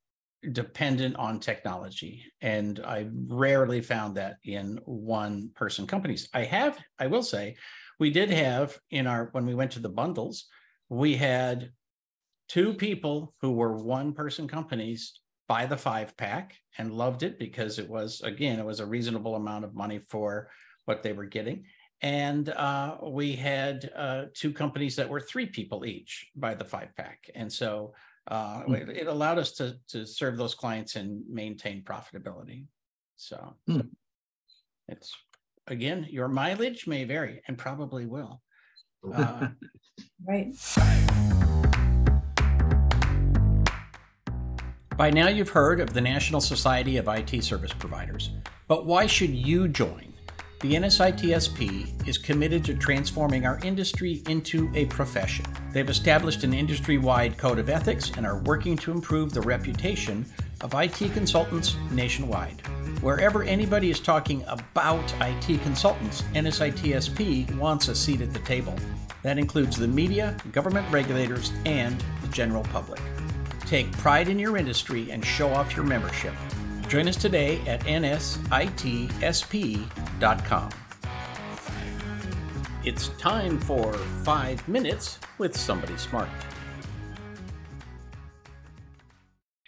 dependent 0.51 1.15
on 1.17 1.39
technology. 1.39 2.23
And 2.41 2.79
I 2.85 3.07
rarely 3.27 3.81
found 3.81 4.15
that 4.15 4.37
in 4.43 4.79
one 4.85 5.51
person 5.55 5.85
companies. 5.87 6.29
I 6.33 6.43
have, 6.45 6.79
I 6.99 7.07
will 7.07 7.23
say, 7.23 7.55
we 7.99 8.09
did 8.09 8.31
have 8.31 8.77
in 8.89 9.05
our, 9.05 9.29
when 9.33 9.45
we 9.45 9.55
went 9.55 9.71
to 9.73 9.79
the 9.79 9.89
bundles, 9.89 10.45
we 10.89 11.15
had 11.15 11.71
two 12.47 12.73
people 12.73 13.33
who 13.41 13.51
were 13.51 13.77
one 13.77 14.13
person 14.13 14.47
companies 14.47 15.19
buy 15.47 15.65
the 15.65 15.77
five 15.77 16.15
pack 16.17 16.55
and 16.77 16.93
loved 16.93 17.23
it 17.23 17.37
because 17.37 17.79
it 17.79 17.89
was 17.89 18.21
again 18.21 18.59
it 18.59 18.65
was 18.65 18.79
a 18.79 18.85
reasonable 18.85 19.35
amount 19.35 19.65
of 19.65 19.75
money 19.75 19.99
for 19.99 20.49
what 20.85 21.03
they 21.03 21.13
were 21.13 21.25
getting. 21.25 21.65
And 22.01 22.49
uh, 22.49 22.97
we 23.03 23.35
had 23.35 23.91
uh, 23.95 24.25
two 24.33 24.51
companies 24.51 24.95
that 24.95 25.07
were 25.07 25.19
three 25.19 25.45
people 25.45 25.85
each 25.85 26.31
by 26.35 26.55
the 26.55 26.65
five 26.65 26.89
pack. 26.97 27.29
And 27.35 27.51
so 27.51 27.93
uh, 28.27 28.63
mm. 28.63 28.75
it, 28.75 28.89
it, 28.89 29.07
allowed 29.07 29.37
us 29.37 29.51
to 29.53 29.75
to 29.89 30.05
serve 30.05 30.37
those 30.37 30.55
clients 30.55 30.95
and 30.95 31.21
maintain 31.29 31.83
profitability. 31.83 32.65
So 33.17 33.55
mm. 33.69 33.87
it's 34.87 35.13
again 35.67 36.07
your 36.09 36.27
mileage 36.27 36.87
may 36.87 37.03
vary 37.03 37.41
and 37.47 37.57
probably 37.57 38.05
will. 38.05 38.41
Uh, 39.03 39.47
right 40.27 40.53
By 45.01 45.09
now, 45.09 45.29
you've 45.29 45.49
heard 45.49 45.79
of 45.79 45.93
the 45.93 45.99
National 45.99 46.39
Society 46.39 46.97
of 46.97 47.07
IT 47.07 47.43
Service 47.43 47.73
Providers, 47.73 48.29
but 48.67 48.85
why 48.85 49.07
should 49.07 49.31
you 49.31 49.67
join? 49.67 50.13
The 50.59 50.75
NSITSP 50.75 52.07
is 52.07 52.19
committed 52.19 52.63
to 52.65 52.75
transforming 52.75 53.47
our 53.47 53.57
industry 53.63 54.21
into 54.29 54.71
a 54.75 54.85
profession. 54.85 55.47
They've 55.73 55.89
established 55.89 56.43
an 56.43 56.53
industry 56.53 56.99
wide 56.99 57.39
code 57.39 57.57
of 57.57 57.67
ethics 57.67 58.11
and 58.15 58.27
are 58.27 58.43
working 58.43 58.77
to 58.77 58.91
improve 58.91 59.33
the 59.33 59.41
reputation 59.41 60.23
of 60.61 60.75
IT 60.75 61.13
consultants 61.13 61.77
nationwide. 61.89 62.61
Wherever 63.01 63.41
anybody 63.41 63.89
is 63.89 63.99
talking 63.99 64.43
about 64.45 65.11
IT 65.19 65.63
consultants, 65.63 66.21
NSITSP 66.35 67.57
wants 67.57 67.87
a 67.87 67.95
seat 67.95 68.21
at 68.21 68.33
the 68.33 68.39
table. 68.41 68.75
That 69.23 69.39
includes 69.39 69.77
the 69.77 69.87
media, 69.87 70.37
government 70.51 70.85
regulators, 70.91 71.51
and 71.65 71.99
the 72.21 72.27
general 72.27 72.61
public. 72.65 73.01
Take 73.71 73.91
pride 73.93 74.27
in 74.27 74.37
your 74.37 74.57
industry 74.57 75.09
and 75.11 75.23
show 75.23 75.47
off 75.47 75.77
your 75.77 75.85
membership. 75.85 76.33
Join 76.89 77.07
us 77.07 77.15
today 77.15 77.61
at 77.65 77.79
nsitsp.com. 77.85 78.29
It's 82.83 83.07
time 83.17 83.57
for 83.61 83.93
five 83.93 84.67
minutes 84.67 85.19
with 85.37 85.55
somebody 85.55 85.95
smart. 85.95 86.27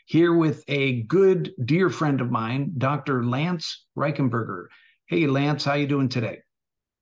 Here 0.04 0.34
with 0.34 0.66
a 0.68 1.04
good 1.04 1.54
dear 1.64 1.90
friend 1.90 2.20
of 2.20 2.30
mine, 2.30 2.74
Dr. 2.78 3.24
Lance 3.24 3.86
Reichenberger. 3.98 4.66
Hey, 5.06 5.28
Lance, 5.28 5.64
how 5.64 5.76
you 5.76 5.88
doing 5.88 6.10
today? 6.10 6.40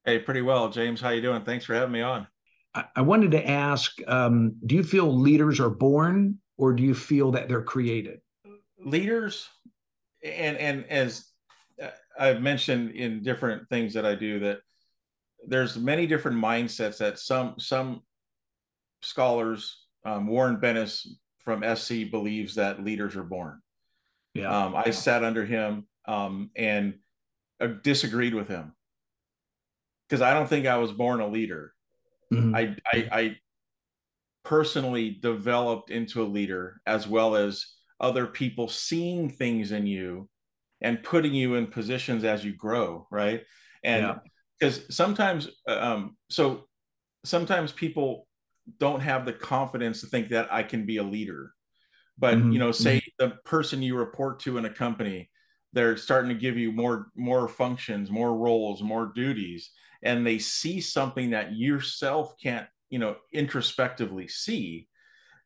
Hey, 0.06 0.20
pretty 0.20 0.44
well, 0.44 0.70
James. 0.70 1.02
How 1.02 1.10
you 1.10 1.24
doing? 1.24 1.44
Thanks 1.46 1.66
for 1.66 1.74
having 1.74 1.94
me 1.94 2.02
on. 2.02 2.28
I, 2.76 2.84
I 2.98 3.02
wanted 3.02 3.32
to 3.32 3.50
ask: 3.50 3.92
um, 4.08 4.54
Do 4.68 4.76
you 4.76 4.84
feel 4.84 5.12
leaders 5.12 5.60
are 5.60 5.72
born 5.72 6.38
or 6.62 6.74
do 6.74 6.84
you 6.84 6.94
feel 6.94 7.32
that 7.32 7.50
they're 7.50 7.64
created? 7.64 8.22
Leaders, 8.86 9.50
and 10.24 10.56
and 10.58 10.86
as 10.90 11.26
uh, 11.82 11.88
I've 12.18 12.40
mentioned 12.40 12.92
in 12.92 13.24
different 13.24 13.68
things 13.70 13.96
that 13.96 14.06
I 14.06 14.14
do, 14.14 14.40
that 14.42 14.60
there's 15.48 15.76
many 15.76 16.06
different 16.06 16.38
mindsets 16.38 17.00
that 17.00 17.18
some 17.18 17.56
some 17.58 18.04
scholars, 19.02 19.88
um, 20.06 20.28
Warren 20.28 20.58
Bennis 20.58 21.08
from 21.40 21.64
SC 21.76 22.12
believes 22.12 22.54
that 22.56 22.84
leaders 22.84 23.16
are 23.16 23.24
born. 23.24 23.60
Yeah, 24.36 24.66
um, 24.66 24.76
I 24.76 24.92
sat 24.92 25.24
under 25.24 25.44
him 25.44 25.88
um, 26.06 26.52
and 26.56 26.94
uh, 27.60 27.70
disagreed 27.82 28.36
with 28.36 28.48
him 28.48 28.74
because 30.08 30.22
I 30.22 30.36
don't 30.36 30.48
think 30.48 30.68
I 30.68 30.78
was 30.78 30.92
born 30.92 31.22
a 31.22 31.28
leader. 31.28 31.74
Mm-hmm. 32.32 32.56
I, 32.56 32.76
I, 32.94 33.10
I 33.12 33.36
personally 34.44 35.20
developed 35.22 35.92
into 35.92 36.22
a 36.22 36.26
leader 36.26 36.82
as 36.86 37.08
well 37.08 37.36
as 37.36 37.66
other 38.00 38.26
people 38.26 38.68
seeing 38.68 39.30
things 39.30 39.72
in 39.72 39.86
you 39.86 40.28
and 40.82 41.04
putting 41.04 41.34
you 41.34 41.56
in 41.56 41.68
positions 41.68 42.24
as 42.24 42.44
you 42.44 42.56
grow 42.56 43.08
right 43.12 43.44
and 43.84 44.16
because 44.60 44.80
yeah. 44.80 44.84
sometimes 44.90 45.50
um 45.68 46.16
so 46.30 46.66
sometimes 47.24 47.72
people 47.72 48.28
don't 48.80 49.02
have 49.02 49.26
the 49.26 49.34
confidence 49.34 50.02
to 50.02 50.08
think 50.08 50.30
that 50.30 50.52
i 50.52 50.64
can 50.64 50.86
be 50.86 50.98
a 50.98 51.04
leader 51.04 51.52
but 52.18 52.38
mm-hmm. 52.38 52.52
you 52.52 52.60
know 52.60 52.72
say 52.72 52.98
mm-hmm. 52.98 53.28
the 53.28 53.36
person 53.46 53.84
you 53.84 53.96
report 53.96 54.40
to 54.40 54.58
in 54.58 54.66
a 54.66 54.74
company 54.74 55.30
they're 55.74 55.98
starting 55.98 56.30
to 56.30 56.36
give 56.36 56.58
you 56.58 56.72
more 56.72 57.08
more 57.16 57.48
functions 57.48 58.10
more 58.10 58.36
roles 58.36 58.82
more 58.82 59.12
duties 59.14 59.72
and 60.04 60.26
they 60.26 60.40
see 60.40 60.82
something 60.82 61.30
that 61.30 61.56
yourself 61.56 62.34
can't 62.42 62.68
you 62.92 63.00
know 63.00 63.16
introspectively 63.34 64.28
see 64.28 64.88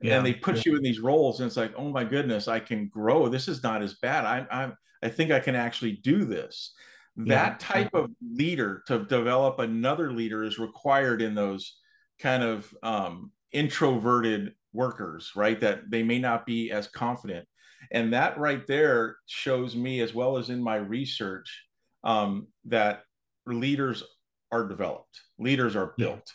yeah. 0.02 0.18
and 0.18 0.25
they 0.25 0.34
put 0.34 0.58
yeah. 0.58 0.64
you 0.66 0.75
in 0.75 0.84
these 0.84 1.00
roles 1.00 1.40
and 1.40 1.48
it's 1.48 1.56
like 1.56 1.74
oh 1.78 1.90
my 1.90 2.04
goodness 2.04 2.50
i 2.50 2.60
can 2.60 2.88
grow. 2.90 3.30
This 3.30 3.48
is 3.48 3.64
not 3.64 3.82
as 3.82 3.94
bad. 4.02 4.25
I'm 4.25 4.48
i'm 4.52 4.78
i 5.02 5.08
think 5.08 5.32
i 5.32 5.40
can 5.40 5.56
actually 5.56 5.94
do 5.94 6.25
this. 6.25 6.74
That 7.18 7.62
yeah. 7.62 7.68
type 7.68 7.94
of 7.94 8.12
leader 8.22 8.84
to 8.88 9.06
develop 9.06 9.60
another 9.60 10.12
leader 10.12 10.44
is 10.44 10.60
required 10.60 11.22
in 11.22 11.34
those 11.34 11.78
kind 12.20 12.44
of 12.44 12.74
um, 12.84 13.32
introverted 13.54 14.54
workers 14.74 15.32
right? 15.36 15.60
That 15.62 15.90
they 15.90 16.04
may 16.04 16.20
not 16.20 16.46
be 16.46 16.72
as 16.72 16.88
confident. 16.88 17.48
And 17.92 18.12
that 18.14 18.38
right 18.38 18.66
there 18.68 19.18
shows 19.28 19.75
me 19.75 20.02
as 20.02 20.14
well 20.14 20.38
as 20.38 20.50
in 20.50 20.62
my 20.62 20.75
research 20.75 21.64
um, 22.04 22.48
that 22.66 23.04
leaders 23.46 24.04
are 24.52 24.68
developed. 24.68 25.22
Leaders 25.38 25.75
are 25.75 25.94
built 25.98 26.34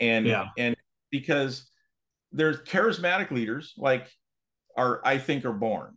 and 0.00 0.26
yeah. 0.26 0.46
and 0.56 0.76
because 1.10 1.68
there's 2.32 2.60
charismatic 2.60 3.30
leaders 3.30 3.74
like 3.76 4.08
are 4.76 5.00
I 5.04 5.18
think 5.18 5.44
are 5.44 5.52
born. 5.52 5.96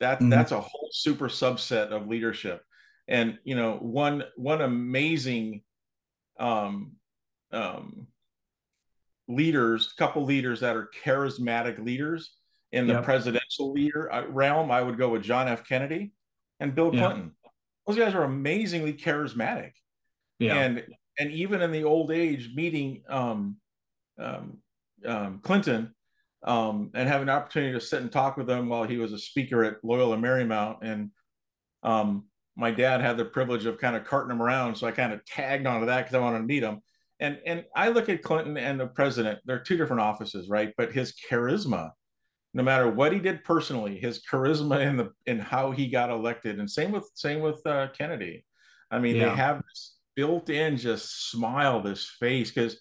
That 0.00 0.18
mm-hmm. 0.18 0.30
that's 0.30 0.52
a 0.52 0.60
whole 0.60 0.88
super 0.92 1.28
subset 1.28 1.88
of 1.88 2.08
leadership. 2.08 2.62
And 3.08 3.38
you 3.44 3.56
know, 3.56 3.76
one 3.76 4.24
one 4.36 4.60
amazing 4.60 5.62
um 6.38 6.92
um 7.52 8.06
leaders, 9.28 9.92
couple 9.98 10.24
leaders 10.24 10.60
that 10.60 10.76
are 10.76 10.90
charismatic 11.04 11.82
leaders 11.82 12.34
in 12.72 12.86
the 12.86 12.94
yep. 12.94 13.04
presidential 13.04 13.72
leader 13.72 14.12
uh, 14.12 14.26
realm, 14.26 14.70
I 14.70 14.82
would 14.82 14.98
go 14.98 15.08
with 15.08 15.22
John 15.22 15.48
F. 15.48 15.66
Kennedy 15.66 16.12
and 16.60 16.74
Bill 16.74 16.90
Clinton. 16.90 17.32
Those 17.86 17.96
guys 17.96 18.14
are 18.14 18.24
amazingly 18.24 18.94
charismatic. 18.94 19.72
Yeah. 20.38 20.56
And 20.56 20.82
and 21.18 21.30
even 21.30 21.62
in 21.62 21.72
the 21.72 21.84
old 21.84 22.10
age, 22.10 22.50
meeting 22.54 23.02
um, 23.08 23.56
um, 24.18 24.58
um, 25.06 25.40
Clinton 25.42 25.94
um, 26.44 26.90
and 26.94 27.08
having 27.08 27.28
an 27.28 27.34
opportunity 27.34 27.72
to 27.72 27.80
sit 27.80 28.02
and 28.02 28.12
talk 28.12 28.36
with 28.36 28.48
him 28.48 28.68
while 28.68 28.84
he 28.84 28.98
was 28.98 29.12
a 29.12 29.18
speaker 29.18 29.64
at 29.64 29.82
Loyola 29.82 30.16
Marymount. 30.16 30.78
And 30.82 31.10
um, 31.82 32.26
my 32.56 32.70
dad 32.70 33.00
had 33.00 33.16
the 33.16 33.24
privilege 33.24 33.66
of 33.66 33.78
kind 33.78 33.96
of 33.96 34.04
carting 34.04 34.30
him 34.30 34.42
around, 34.42 34.76
so 34.76 34.86
I 34.86 34.92
kind 34.92 35.12
of 35.12 35.24
tagged 35.24 35.66
onto 35.66 35.86
that 35.86 36.02
because 36.02 36.14
I 36.14 36.20
wanted 36.20 36.38
to 36.38 36.44
meet 36.44 36.62
him. 36.62 36.80
And 37.20 37.38
and 37.46 37.64
I 37.74 37.88
look 37.88 38.08
at 38.08 38.22
Clinton 38.22 38.56
and 38.56 38.78
the 38.78 38.88
president; 38.88 39.38
they're 39.44 39.60
two 39.60 39.76
different 39.76 40.02
offices, 40.02 40.48
right? 40.48 40.72
But 40.76 40.92
his 40.92 41.14
charisma, 41.30 41.90
no 42.52 42.62
matter 42.62 42.90
what 42.90 43.12
he 43.12 43.20
did 43.20 43.44
personally, 43.44 43.98
his 43.98 44.20
charisma 44.30 44.80
in 44.80 44.96
the 44.96 45.10
in 45.26 45.38
how 45.38 45.70
he 45.70 45.88
got 45.88 46.10
elected, 46.10 46.58
and 46.58 46.70
same 46.70 46.90
with 46.90 47.08
same 47.14 47.40
with 47.40 47.64
uh, 47.66 47.88
Kennedy. 47.96 48.44
I 48.90 48.98
mean, 48.98 49.16
yeah. 49.16 49.30
they 49.30 49.36
have 49.36 49.62
this 49.62 49.93
built 50.16 50.50
in 50.50 50.76
just 50.76 51.30
smile, 51.30 51.82
this 51.82 52.08
face. 52.18 52.50
Because 52.50 52.78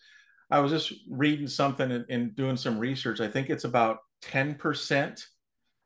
I 0.51 0.59
was 0.59 0.71
just 0.71 0.93
reading 1.09 1.47
something 1.47 1.91
and, 1.91 2.05
and 2.09 2.35
doing 2.35 2.57
some 2.57 2.79
research. 2.79 3.19
I 3.19 3.27
think 3.27 3.49
it's 3.49 3.63
about 3.63 3.99
10% 4.23 5.23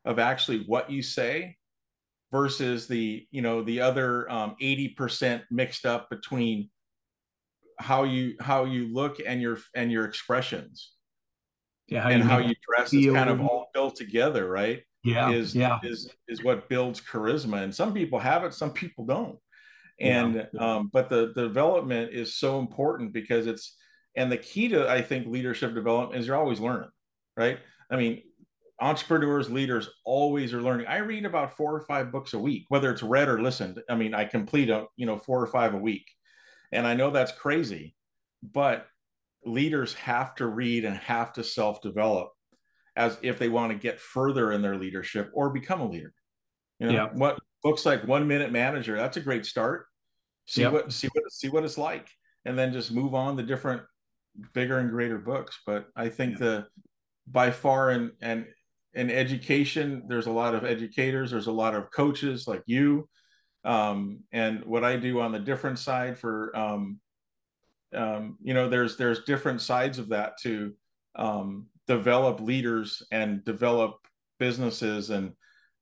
of 0.04 0.18
actually 0.18 0.64
what 0.66 0.90
you 0.90 1.02
say 1.02 1.56
versus 2.30 2.86
the 2.86 3.26
you 3.30 3.42
know 3.42 3.62
the 3.62 3.80
other 3.80 4.30
um, 4.30 4.56
80% 4.60 5.42
mixed 5.50 5.86
up 5.86 6.10
between 6.10 6.70
how 7.78 8.04
you 8.04 8.34
how 8.40 8.64
you 8.64 8.92
look 8.92 9.18
and 9.24 9.40
your 9.40 9.58
and 9.74 9.90
your 9.90 10.04
expressions 10.04 10.92
yeah 11.86 12.02
how 12.02 12.08
and 12.10 12.22
you 12.22 12.28
how 12.28 12.38
you 12.38 12.54
dress 12.68 12.92
is 12.92 13.06
kind 13.12 13.30
of 13.30 13.40
all 13.40 13.70
built 13.72 13.94
together 13.94 14.48
right 14.50 14.82
yeah 15.04 15.30
is 15.30 15.54
yeah 15.54 15.78
is 15.84 16.10
is 16.26 16.42
what 16.42 16.68
builds 16.68 17.00
charisma 17.00 17.62
and 17.62 17.72
some 17.74 17.94
people 17.94 18.18
have 18.18 18.42
it 18.44 18.52
some 18.52 18.72
people 18.72 19.06
don't 19.06 19.38
and 20.00 20.46
yeah. 20.52 20.76
um, 20.76 20.90
but 20.92 21.08
the, 21.08 21.32
the 21.34 21.42
development 21.42 22.12
is 22.12 22.36
so 22.36 22.58
important 22.58 23.12
because 23.12 23.46
it's 23.46 23.76
and 24.16 24.30
the 24.30 24.36
key 24.36 24.68
to 24.68 24.88
i 24.88 25.02
think 25.02 25.26
leadership 25.26 25.74
development 25.74 26.20
is 26.20 26.26
you're 26.26 26.36
always 26.36 26.60
learning 26.60 26.90
right? 27.38 27.60
I 27.90 27.96
mean 27.96 28.22
entrepreneurs 28.80 29.50
leaders 29.50 29.88
always 30.04 30.52
are 30.52 30.62
learning. 30.62 30.86
I 30.86 30.98
read 30.98 31.24
about 31.24 31.56
four 31.56 31.74
or 31.74 31.80
five 31.80 32.12
books 32.12 32.34
a 32.34 32.38
week 32.38 32.66
whether 32.68 32.90
it's 32.90 33.02
read 33.02 33.28
or 33.28 33.40
listened. 33.40 33.80
I 33.88 33.94
mean 33.94 34.12
i 34.12 34.24
complete 34.24 34.68
a 34.68 34.86
you 34.96 35.06
know 35.06 35.16
four 35.16 35.40
or 35.40 35.46
five 35.46 35.72
a 35.72 35.78
week. 35.78 36.06
And 36.72 36.86
i 36.86 36.94
know 36.94 37.10
that's 37.10 37.32
crazy 37.32 37.94
but 38.42 38.86
leaders 39.44 39.94
have 39.94 40.34
to 40.36 40.46
read 40.46 40.84
and 40.84 40.96
have 40.96 41.32
to 41.32 41.42
self-develop 41.42 42.28
as 42.94 43.16
if 43.22 43.38
they 43.38 43.48
want 43.48 43.72
to 43.72 43.78
get 43.78 44.00
further 44.00 44.52
in 44.52 44.62
their 44.62 44.76
leadership 44.76 45.30
or 45.32 45.50
become 45.50 45.80
a 45.80 45.88
leader. 45.88 46.12
You 46.80 46.88
know 46.88 46.92
yeah. 46.92 47.08
what 47.12 47.38
books 47.62 47.86
like 47.86 48.06
one 48.06 48.26
minute 48.28 48.52
manager 48.52 48.96
that's 48.96 49.16
a 49.16 49.20
great 49.20 49.44
start 49.44 49.86
see 50.48 50.62
yep. 50.62 50.72
what 50.72 50.92
see 50.92 51.08
what 51.12 51.32
see 51.32 51.48
what 51.48 51.64
it's 51.64 51.78
like 51.78 52.08
and 52.44 52.58
then 52.58 52.72
just 52.72 52.90
move 52.90 53.14
on 53.14 53.36
to 53.36 53.42
different 53.42 53.82
bigger 54.52 54.78
and 54.78 54.90
greater 54.90 55.18
books 55.18 55.60
but 55.66 55.86
i 55.96 56.08
think 56.08 56.38
the 56.38 56.66
by 57.30 57.50
far 57.50 57.90
and 57.90 58.10
and 58.20 58.46
in 58.94 59.10
education, 59.10 60.02
there's 60.08 60.26
a 60.26 60.32
lot 60.32 60.54
of 60.54 60.64
educators, 60.64 61.30
there's 61.30 61.46
a 61.46 61.52
lot 61.52 61.74
of 61.74 61.90
coaches 61.90 62.48
like 62.48 62.62
you. 62.66 63.08
Um, 63.64 64.20
and 64.32 64.64
what 64.64 64.84
I 64.84 64.96
do 64.96 65.20
on 65.20 65.32
the 65.32 65.38
different 65.38 65.78
side 65.78 66.18
for, 66.18 66.56
um, 66.56 66.98
um, 67.94 68.38
you 68.42 68.54
know, 68.54 68.68
there's 68.68 68.96
there's 68.96 69.24
different 69.24 69.60
sides 69.60 69.98
of 69.98 70.08
that 70.08 70.38
to 70.42 70.72
um, 71.16 71.66
develop 71.86 72.40
leaders 72.40 73.02
and 73.12 73.44
develop 73.44 73.98
businesses 74.38 75.10
and 75.10 75.32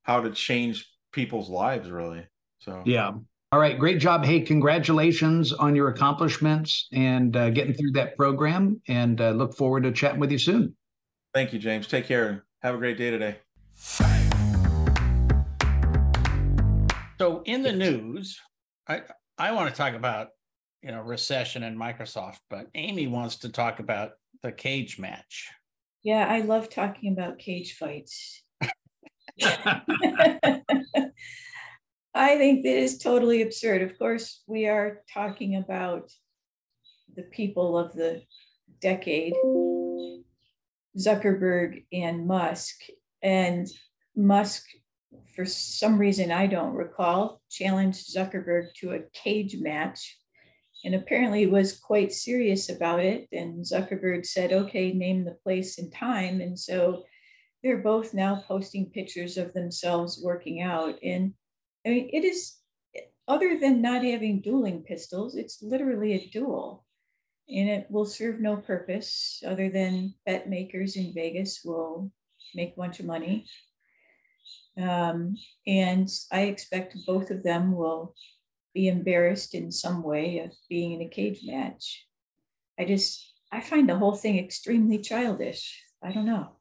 how 0.03 0.21
to 0.21 0.31
change 0.31 0.91
people's 1.13 1.49
lives, 1.49 1.91
really. 1.91 2.27
So 2.59 2.83
yeah. 2.85 3.13
All 3.57 3.63
right, 3.63 3.79
great 3.79 4.01
job. 4.01 4.23
Hey, 4.23 4.43
congratulations 4.43 5.51
on 5.51 5.75
your 5.75 5.89
accomplishments 5.89 6.89
and 6.93 7.35
uh, 7.35 7.49
getting 7.49 7.73
through 7.73 7.93
that 7.93 8.15
program. 8.15 8.83
And 8.87 9.19
uh, 9.19 9.31
look 9.31 9.57
forward 9.57 9.85
to 9.85 9.93
chatting 9.93 10.21
with 10.21 10.31
you 10.31 10.37
soon. 10.37 10.77
Thank 11.33 11.55
you, 11.55 11.59
James. 11.59 11.87
Take 11.87 12.05
care. 12.05 12.45
Have 12.63 12.75
a 12.75 12.77
great 12.77 12.99
day 12.99 13.11
today. 13.11 13.39
So 17.19 17.41
in 17.47 17.63
the 17.63 17.73
news, 17.73 18.39
I 18.87 19.01
I 19.39 19.53
want 19.53 19.71
to 19.71 19.75
talk 19.75 19.95
about 19.95 20.29
you 20.83 20.91
know 20.91 21.01
recession 21.01 21.63
and 21.63 21.81
Microsoft, 21.81 22.41
but 22.51 22.67
Amy 22.75 23.07
wants 23.07 23.37
to 23.37 23.49
talk 23.49 23.81
about 23.81 24.11
the 24.43 24.53
cage 24.53 24.99
match. 24.99 25.49
Yeah, 26.03 26.27
I 26.29 26.43
love 26.43 26.69
talking 26.69 27.11
about 27.11 27.39
cage 27.39 27.79
fights. 27.79 28.43
I 32.17 32.39
think 32.39 32.65
that 32.65 32.79
is 32.79 32.97
totally 32.97 33.43
absurd. 33.43 33.83
Of 33.83 33.99
course, 33.99 34.43
we 34.47 34.67
are 34.67 35.03
talking 35.13 35.57
about 35.57 36.11
the 37.15 37.25
people 37.25 37.77
of 37.77 37.93
the 37.93 38.23
decade 38.81 39.35
Zuckerberg 40.99 41.85
and 41.93 42.27
Musk. 42.27 42.75
And 43.23 43.69
Musk, 44.17 44.65
for 45.35 45.45
some 45.45 45.99
reason 45.99 46.33
I 46.33 46.47
don't 46.47 46.73
recall, 46.73 47.43
challenged 47.51 48.15
Zuckerberg 48.15 48.73
to 48.81 48.93
a 48.93 49.03
cage 49.13 49.57
match 49.61 50.19
and 50.85 50.95
apparently 50.95 51.47
was 51.47 51.79
quite 51.79 52.13
serious 52.13 52.71
about 52.71 53.01
it. 53.01 53.29
And 53.31 53.63
Zuckerberg 53.63 54.25
said, 54.25 54.55
okay, 54.55 54.93
name 54.93 55.27
the 55.27 55.37
place 55.43 55.79
and 55.79 55.93
time. 55.93 56.41
And 56.41 56.59
so 56.59 57.05
they're 57.63 57.83
both 57.83 58.15
now 58.15 58.43
posting 58.49 58.87
pictures 58.87 59.37
of 59.37 59.53
themselves 59.53 60.19
working 60.25 60.63
out. 60.63 60.95
And 61.03 61.35
I 61.87 61.91
mean, 61.91 62.11
it 62.13 62.25
is, 62.25 62.57
other 63.29 63.59
than 63.61 63.81
not 63.81 64.03
having 64.03 64.41
dueling 64.41 64.83
pistols, 64.83 65.37
it's 65.37 65.63
literally 65.63 66.15
a 66.15 66.29
duel 66.29 66.85
and 67.49 67.69
it 67.69 67.87
will 67.91 68.05
serve 68.05 68.41
no 68.41 68.57
purpose 68.57 69.43
other 69.47 69.71
than 69.71 70.15
bet 70.25 70.49
makers 70.49 70.97
in 70.97 71.15
Vegas 71.15 71.61
will 71.65 72.11
make 72.55 72.73
a 72.73 72.81
bunch 72.81 72.99
of 72.99 73.07
money. 73.07 73.47
Um, 74.77 75.37
and 75.67 76.09
I 76.33 76.43
expect 76.43 76.97
both 77.07 77.31
of 77.31 77.43
them 77.43 77.73
will 77.77 78.15
be 78.75 78.89
embarrassed 78.89 79.55
in 79.55 79.71
some 79.71 80.03
way 80.03 80.41
of 80.41 80.53
being 80.69 80.93
in 80.93 81.03
a 81.03 81.09
cage 81.09 81.41
match. 81.45 82.05
I 82.79 82.85
just, 82.85 83.33
I 83.53 83.61
find 83.61 83.89
the 83.89 83.97
whole 83.97 84.17
thing 84.17 84.39
extremely 84.39 84.99
childish. 84.99 85.83
I 86.03 86.13
don't 86.13 86.27
know. 86.27 86.56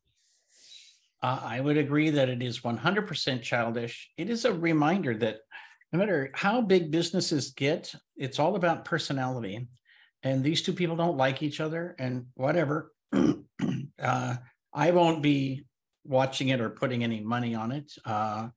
Uh, 1.22 1.40
I 1.42 1.60
would 1.60 1.78
agree 1.78 2.10
that 2.12 2.30
it 2.30 2.44
is 2.44 2.62
100% 2.62 3.42
childish. 3.42 4.12
It 4.18 4.30
is 4.30 4.46
a 4.46 4.54
reminder 4.54 5.18
that 5.18 5.38
no 5.92 6.00
matter 6.00 6.32
how 6.34 6.62
big 6.62 6.92
businesses 6.92 7.52
get, 7.52 7.94
it's 8.18 8.40
all 8.40 8.56
about 8.56 8.86
personality. 8.86 9.68
And 10.24 10.44
these 10.44 10.62
two 10.62 10.74
people 10.74 10.96
don't 10.96 11.18
like 11.18 11.42
each 11.42 11.60
other 11.60 11.96
and 12.00 12.26
whatever. 12.36 12.92
Uh, 13.98 14.36
i 14.74 14.92
won't 14.92 15.24
be 15.24 15.64
watching 16.04 16.50
it 16.50 16.60
or 16.60 16.70
putting 16.70 17.02
any 17.04 17.22
money 17.22 17.56
on 17.56 17.72
it. 17.72 17.92
Uh, 18.06 18.50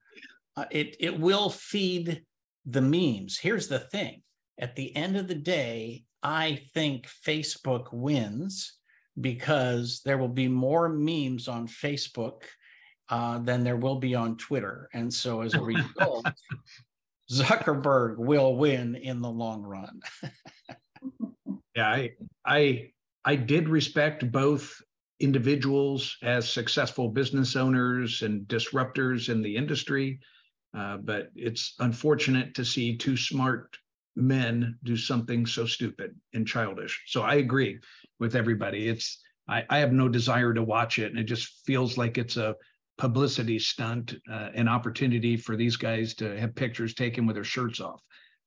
uh, 0.56 0.64
it 0.72 0.96
it 0.98 1.18
will 1.18 1.48
feed 1.48 2.22
the 2.66 2.82
memes. 2.82 3.38
Here's 3.38 3.68
the 3.68 3.78
thing. 3.78 4.22
At 4.58 4.74
the 4.74 4.94
end 4.96 5.16
of 5.16 5.28
the 5.28 5.36
day 5.36 6.04
i 6.22 6.60
think 6.74 7.06
facebook 7.26 7.92
wins 7.92 8.77
because 9.20 10.00
there 10.04 10.18
will 10.18 10.28
be 10.28 10.48
more 10.48 10.88
memes 10.88 11.48
on 11.48 11.66
facebook 11.66 12.42
uh, 13.10 13.38
than 13.38 13.64
there 13.64 13.76
will 13.76 13.96
be 13.96 14.14
on 14.14 14.36
twitter. 14.36 14.88
And 14.92 15.12
so 15.12 15.40
as 15.40 15.54
a 15.54 15.62
result 15.62 16.26
zuckerberg 17.30 18.18
will 18.18 18.56
win 18.56 18.94
in 18.96 19.20
the 19.20 19.30
long 19.30 19.62
run. 19.62 20.00
Yeah, 21.78 21.90
I 21.90 22.10
I 22.44 22.90
I 23.24 23.36
did 23.36 23.68
respect 23.68 24.32
both 24.32 24.82
individuals 25.20 26.16
as 26.22 26.50
successful 26.50 27.08
business 27.08 27.54
owners 27.54 28.22
and 28.22 28.48
disruptors 28.48 29.28
in 29.28 29.42
the 29.42 29.54
industry, 29.54 30.18
uh, 30.76 30.96
but 30.96 31.28
it's 31.36 31.74
unfortunate 31.78 32.52
to 32.56 32.64
see 32.64 32.96
two 32.96 33.16
smart 33.16 33.78
men 34.16 34.76
do 34.82 34.96
something 34.96 35.46
so 35.46 35.66
stupid 35.66 36.16
and 36.34 36.48
childish. 36.48 37.00
So 37.06 37.22
I 37.22 37.36
agree 37.36 37.78
with 38.18 38.36
everybody. 38.36 38.88
It's 38.88 39.20
I, 39.48 39.64
I 39.70 39.78
have 39.78 39.92
no 39.92 40.08
desire 40.08 40.52
to 40.52 40.62
watch 40.62 40.98
it, 40.98 41.10
and 41.10 41.18
it 41.18 41.24
just 41.24 41.64
feels 41.64 41.96
like 41.96 42.18
it's 42.18 42.36
a 42.36 42.54
publicity 42.98 43.58
stunt, 43.58 44.14
uh, 44.30 44.50
an 44.54 44.68
opportunity 44.68 45.36
for 45.36 45.56
these 45.56 45.76
guys 45.76 46.14
to 46.16 46.38
have 46.38 46.54
pictures 46.54 46.94
taken 46.94 47.26
with 47.26 47.36
their 47.36 47.44
shirts 47.44 47.80
off. 47.80 48.02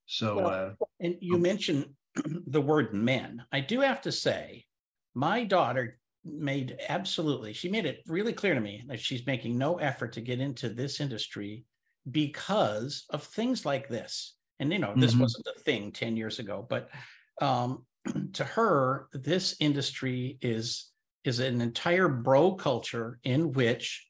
So, 0.05 0.35
well, 0.35 0.47
uh, 0.47 0.85
and 0.99 1.15
you 1.21 1.37
mentioned 1.37 1.85
the 2.47 2.61
word 2.61 2.93
men. 2.93 3.43
I 3.51 3.61
do 3.61 3.79
have 3.79 4.01
to 4.01 4.11
say, 4.11 4.65
my 5.15 5.43
daughter 5.45 5.97
made 6.23 6.77
absolutely, 6.89 7.53
she 7.53 7.69
made 7.69 7.85
it 7.85 8.03
really 8.05 8.33
clear 8.33 8.53
to 8.53 8.61
me 8.61 8.83
that 8.87 8.99
she's 8.99 9.25
making 9.25 9.57
no 9.57 9.77
effort 9.77 10.13
to 10.13 10.21
get 10.21 10.39
into 10.39 10.69
this 10.69 10.99
industry 10.99 11.63
because 12.09 13.05
of 13.09 13.23
things 13.23 13.65
like 13.65 13.87
this. 13.87 14.35
And, 14.59 14.71
you 14.71 14.79
know, 14.79 14.93
this 14.95 15.13
mm-hmm. 15.13 15.21
wasn't 15.21 15.47
a 15.55 15.59
thing 15.61 15.91
10 15.91 16.17
years 16.17 16.39
ago, 16.39 16.65
but 16.69 16.89
um, 17.41 17.85
to 18.33 18.43
her, 18.43 19.07
this 19.13 19.55
industry 19.59 20.37
is 20.41 20.89
is 21.23 21.39
an 21.39 21.61
entire 21.61 22.07
bro 22.07 22.53
culture 22.53 23.19
in 23.23 23.51
which 23.53 24.07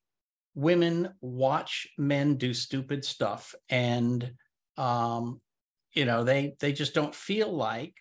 women 0.55 1.09
watch 1.19 1.87
men 1.97 2.35
do 2.35 2.53
stupid 2.53 3.03
stuff 3.03 3.53
and 3.69 4.31
um, 4.77 5.41
you 5.93 6.05
know 6.05 6.23
they 6.23 6.55
they 6.59 6.71
just 6.71 6.93
don't 6.93 7.13
feel 7.13 7.51
like 7.51 7.95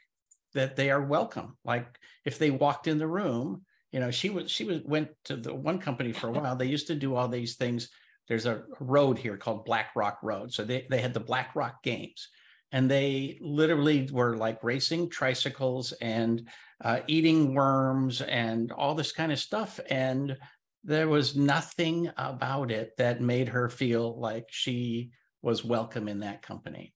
that 0.54 0.76
they 0.76 0.90
are 0.90 1.02
welcome. 1.02 1.56
Like 1.64 1.98
if 2.24 2.38
they 2.38 2.50
walked 2.50 2.86
in 2.86 2.98
the 2.98 3.06
room 3.06 3.64
you 3.92 3.98
know 3.98 4.10
she 4.10 4.30
was 4.30 4.50
she 4.50 4.64
was 4.64 4.80
went 4.84 5.08
to 5.24 5.36
the 5.36 5.54
one 5.54 5.78
company 5.78 6.12
for 6.12 6.28
a 6.28 6.32
while. 6.32 6.56
They 6.56 6.66
used 6.66 6.86
to 6.88 6.94
do 6.94 7.14
all 7.14 7.28
these 7.28 7.56
things. 7.56 7.90
There's 8.28 8.46
a 8.46 8.62
road 8.78 9.18
here 9.18 9.36
called 9.36 9.64
black 9.64 9.90
rock 9.96 10.20
road. 10.22 10.52
So 10.52 10.62
they, 10.62 10.86
they 10.88 11.00
had 11.00 11.12
the 11.12 11.20
black 11.20 11.56
rock 11.56 11.82
games 11.82 12.28
and 12.72 12.90
they 12.90 13.38
literally 13.40 14.08
were 14.12 14.36
like 14.36 14.62
racing 14.62 15.08
tricycles 15.10 15.92
and 16.00 16.48
uh, 16.82 17.00
eating 17.06 17.54
worms 17.54 18.22
and 18.22 18.72
all 18.72 18.94
this 18.94 19.12
kind 19.12 19.32
of 19.32 19.38
stuff 19.38 19.80
and 19.90 20.36
there 20.82 21.08
was 21.08 21.36
nothing 21.36 22.10
about 22.16 22.70
it 22.70 22.92
that 22.96 23.20
made 23.20 23.48
her 23.48 23.68
feel 23.68 24.18
like 24.18 24.46
she 24.50 25.10
was 25.42 25.64
welcome 25.64 26.08
in 26.08 26.20
that 26.20 26.40
company 26.40 26.94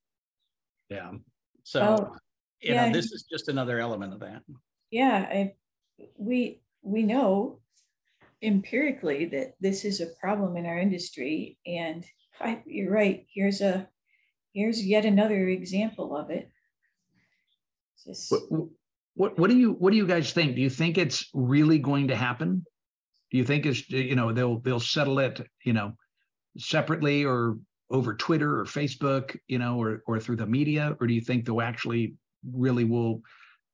yeah. 0.89 1.11
So, 1.63 1.81
oh, 1.83 2.17
you 2.61 2.75
yeah. 2.75 2.87
know, 2.87 2.93
this 2.93 3.13
is 3.13 3.25
just 3.31 3.49
another 3.49 3.79
element 3.79 4.13
of 4.13 4.21
that. 4.21 4.43
Yeah, 4.91 5.27
I, 5.31 5.53
we 6.17 6.63
we 6.83 7.03
know 7.03 7.61
empirically 8.43 9.25
that 9.27 9.55
this 9.61 9.85
is 9.85 10.01
a 10.01 10.13
problem 10.21 10.57
in 10.57 10.67
our 10.67 10.79
industry, 10.79 11.59
and 11.67 12.05
I, 12.41 12.63
you're 12.67 12.93
right. 12.93 13.27
Here's 13.33 13.61
a 13.61 13.89
here's 14.55 14.85
yet 14.85 15.05
another 15.05 15.49
example 15.49 16.17
of 16.17 16.31
it. 16.31 16.51
Just, 18.07 18.33
what, 18.49 18.69
what 19.15 19.39
what 19.39 19.51
do 19.51 19.57
you 19.57 19.73
what 19.73 19.91
do 19.91 19.97
you 19.97 20.07
guys 20.07 20.33
think? 20.33 20.55
Do 20.55 20.63
you 20.63 20.71
think 20.71 20.99
it's 20.99 21.29
really 21.35 21.79
going 21.79 22.09
to 22.09 22.17
happen? 22.17 22.65
Do 23.31 23.39
you 23.39 23.45
think 23.45 23.67
it's 23.67 23.89
you 23.91 24.17
know 24.17 24.33
they'll 24.33 24.61
they'll 24.61 24.81
settle 24.81 25.19
it 25.19 25.47
you 25.65 25.73
know 25.73 25.93
separately 26.59 27.25
or 27.25 27.57
over 27.91 28.15
Twitter 28.15 28.61
or 28.61 28.65
Facebook, 28.65 29.37
you 29.47 29.59
know, 29.59 29.81
or 29.81 30.03
or 30.07 30.19
through 30.19 30.37
the 30.37 30.47
media, 30.47 30.97
or 31.01 31.07
do 31.07 31.15
you 31.15 31.21
think 31.21 31.45
they'll 31.45 31.61
actually 31.61 32.15
really 32.53 32.85
will, 32.85 33.23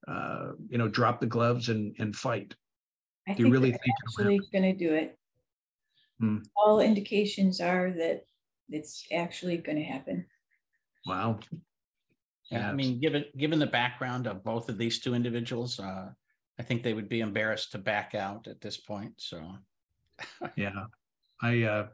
uh, 0.07 0.53
you 0.69 0.79
know, 0.79 0.89
drop 0.89 1.21
the 1.21 1.27
gloves 1.27 1.69
and 1.69 1.95
and 1.99 2.15
fight? 2.15 2.55
I 3.29 3.35
do 3.35 3.45
you 3.45 3.51
really 3.51 3.71
think 3.71 3.83
actually 4.09 4.41
going 4.53 4.65
to 4.65 4.73
do 4.73 4.95
it? 4.95 5.19
Hmm. 6.19 6.39
All 6.57 6.81
indications 6.81 7.61
are 7.61 7.91
that 7.93 8.25
it's 8.69 9.07
actually 9.13 9.57
going 9.57 9.79
to 9.79 9.85
happen. 9.85 10.27
Wow. 11.07 11.41
Yeah, 12.51 12.69
I 12.69 12.73
mean, 12.73 13.01
given 13.01 13.25
given 13.37 13.59
the 13.59 13.67
background 13.67 14.27
of 14.27 14.43
both 14.43 14.69
of 14.69 14.77
these 14.77 14.99
two 14.99 15.15
individuals, 15.15 15.79
uh, 15.79 16.11
I 16.59 16.63
think 16.63 16.83
they 16.83 16.95
would 16.95 17.09
be 17.09 17.21
embarrassed 17.21 17.73
to 17.73 17.79
back 17.79 18.15
out 18.15 18.49
at 18.49 18.61
this 18.61 18.77
point. 18.77 19.15
So, 19.19 19.41
yeah, 20.57 20.87
I 21.41 21.63
uh, 21.63 21.87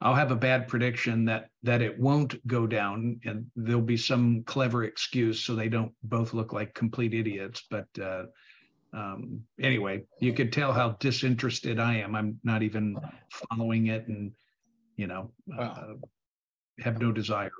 I'll 0.00 0.14
have 0.14 0.32
a 0.32 0.36
bad 0.36 0.68
prediction 0.68 1.24
that 1.26 1.48
that 1.62 1.80
it 1.80 1.98
won't 1.98 2.44
go 2.46 2.66
down, 2.66 3.20
and 3.24 3.46
there'll 3.54 3.80
be 3.80 3.96
some 3.96 4.42
clever 4.44 4.84
excuse 4.84 5.40
so 5.40 5.54
they 5.54 5.68
don't 5.68 5.92
both 6.02 6.34
look 6.34 6.52
like 6.52 6.74
complete 6.74 7.14
idiots. 7.14 7.64
But 7.70 7.86
uh, 8.02 8.24
um, 8.92 9.42
anyway, 9.60 10.04
you 10.20 10.32
could 10.32 10.52
tell 10.52 10.72
how 10.72 10.96
disinterested 11.00 11.78
I 11.78 11.96
am. 11.96 12.16
I'm 12.16 12.38
not 12.42 12.62
even 12.62 12.96
following 13.30 13.86
it, 13.86 14.08
and 14.08 14.32
you 14.96 15.06
know, 15.06 15.30
uh, 15.56 15.94
have 16.80 17.00
no 17.00 17.12
desire. 17.12 17.52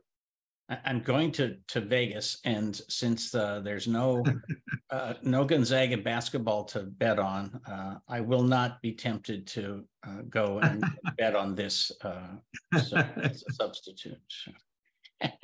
I'm 0.68 1.00
going 1.00 1.30
to 1.32 1.56
to 1.68 1.80
Vegas, 1.80 2.38
and 2.44 2.74
since 2.88 3.34
uh, 3.34 3.60
there's 3.62 3.86
no 3.86 4.24
uh, 4.90 5.14
no 5.22 5.44
Gonzaga 5.44 5.98
basketball 5.98 6.64
to 6.64 6.84
bet 6.84 7.18
on, 7.18 7.60
uh, 7.66 7.96
I 8.08 8.20
will 8.20 8.42
not 8.42 8.80
be 8.80 8.92
tempted 8.92 9.46
to 9.48 9.84
uh, 10.06 10.22
go 10.30 10.60
and 10.60 10.82
bet 11.18 11.36
on 11.36 11.54
this 11.54 11.92
uh, 12.02 12.36
so, 12.82 12.96
as 12.96 13.44
a 13.48 13.52
substitute. 13.52 14.16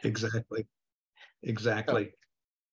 exactly, 0.05 0.67
exactly. 1.43 2.05
So, 2.05 2.11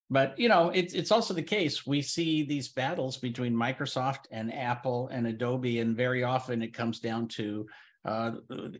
but 0.10 0.40
you 0.40 0.48
know, 0.48 0.70
it's 0.70 0.94
it's 0.94 1.12
also 1.12 1.34
the 1.34 1.44
case 1.44 1.86
we 1.86 2.02
see 2.02 2.44
these 2.44 2.70
battles 2.70 3.18
between 3.18 3.54
Microsoft 3.54 4.26
and 4.32 4.54
Apple 4.54 5.10
and 5.10 5.28
Adobe, 5.28 5.82
and 5.82 5.98
very 5.98 6.24
often 6.24 6.62
it 6.62 6.74
comes 6.74 7.02
down 7.02 7.28
to 7.30 7.68
uh, 8.08 8.32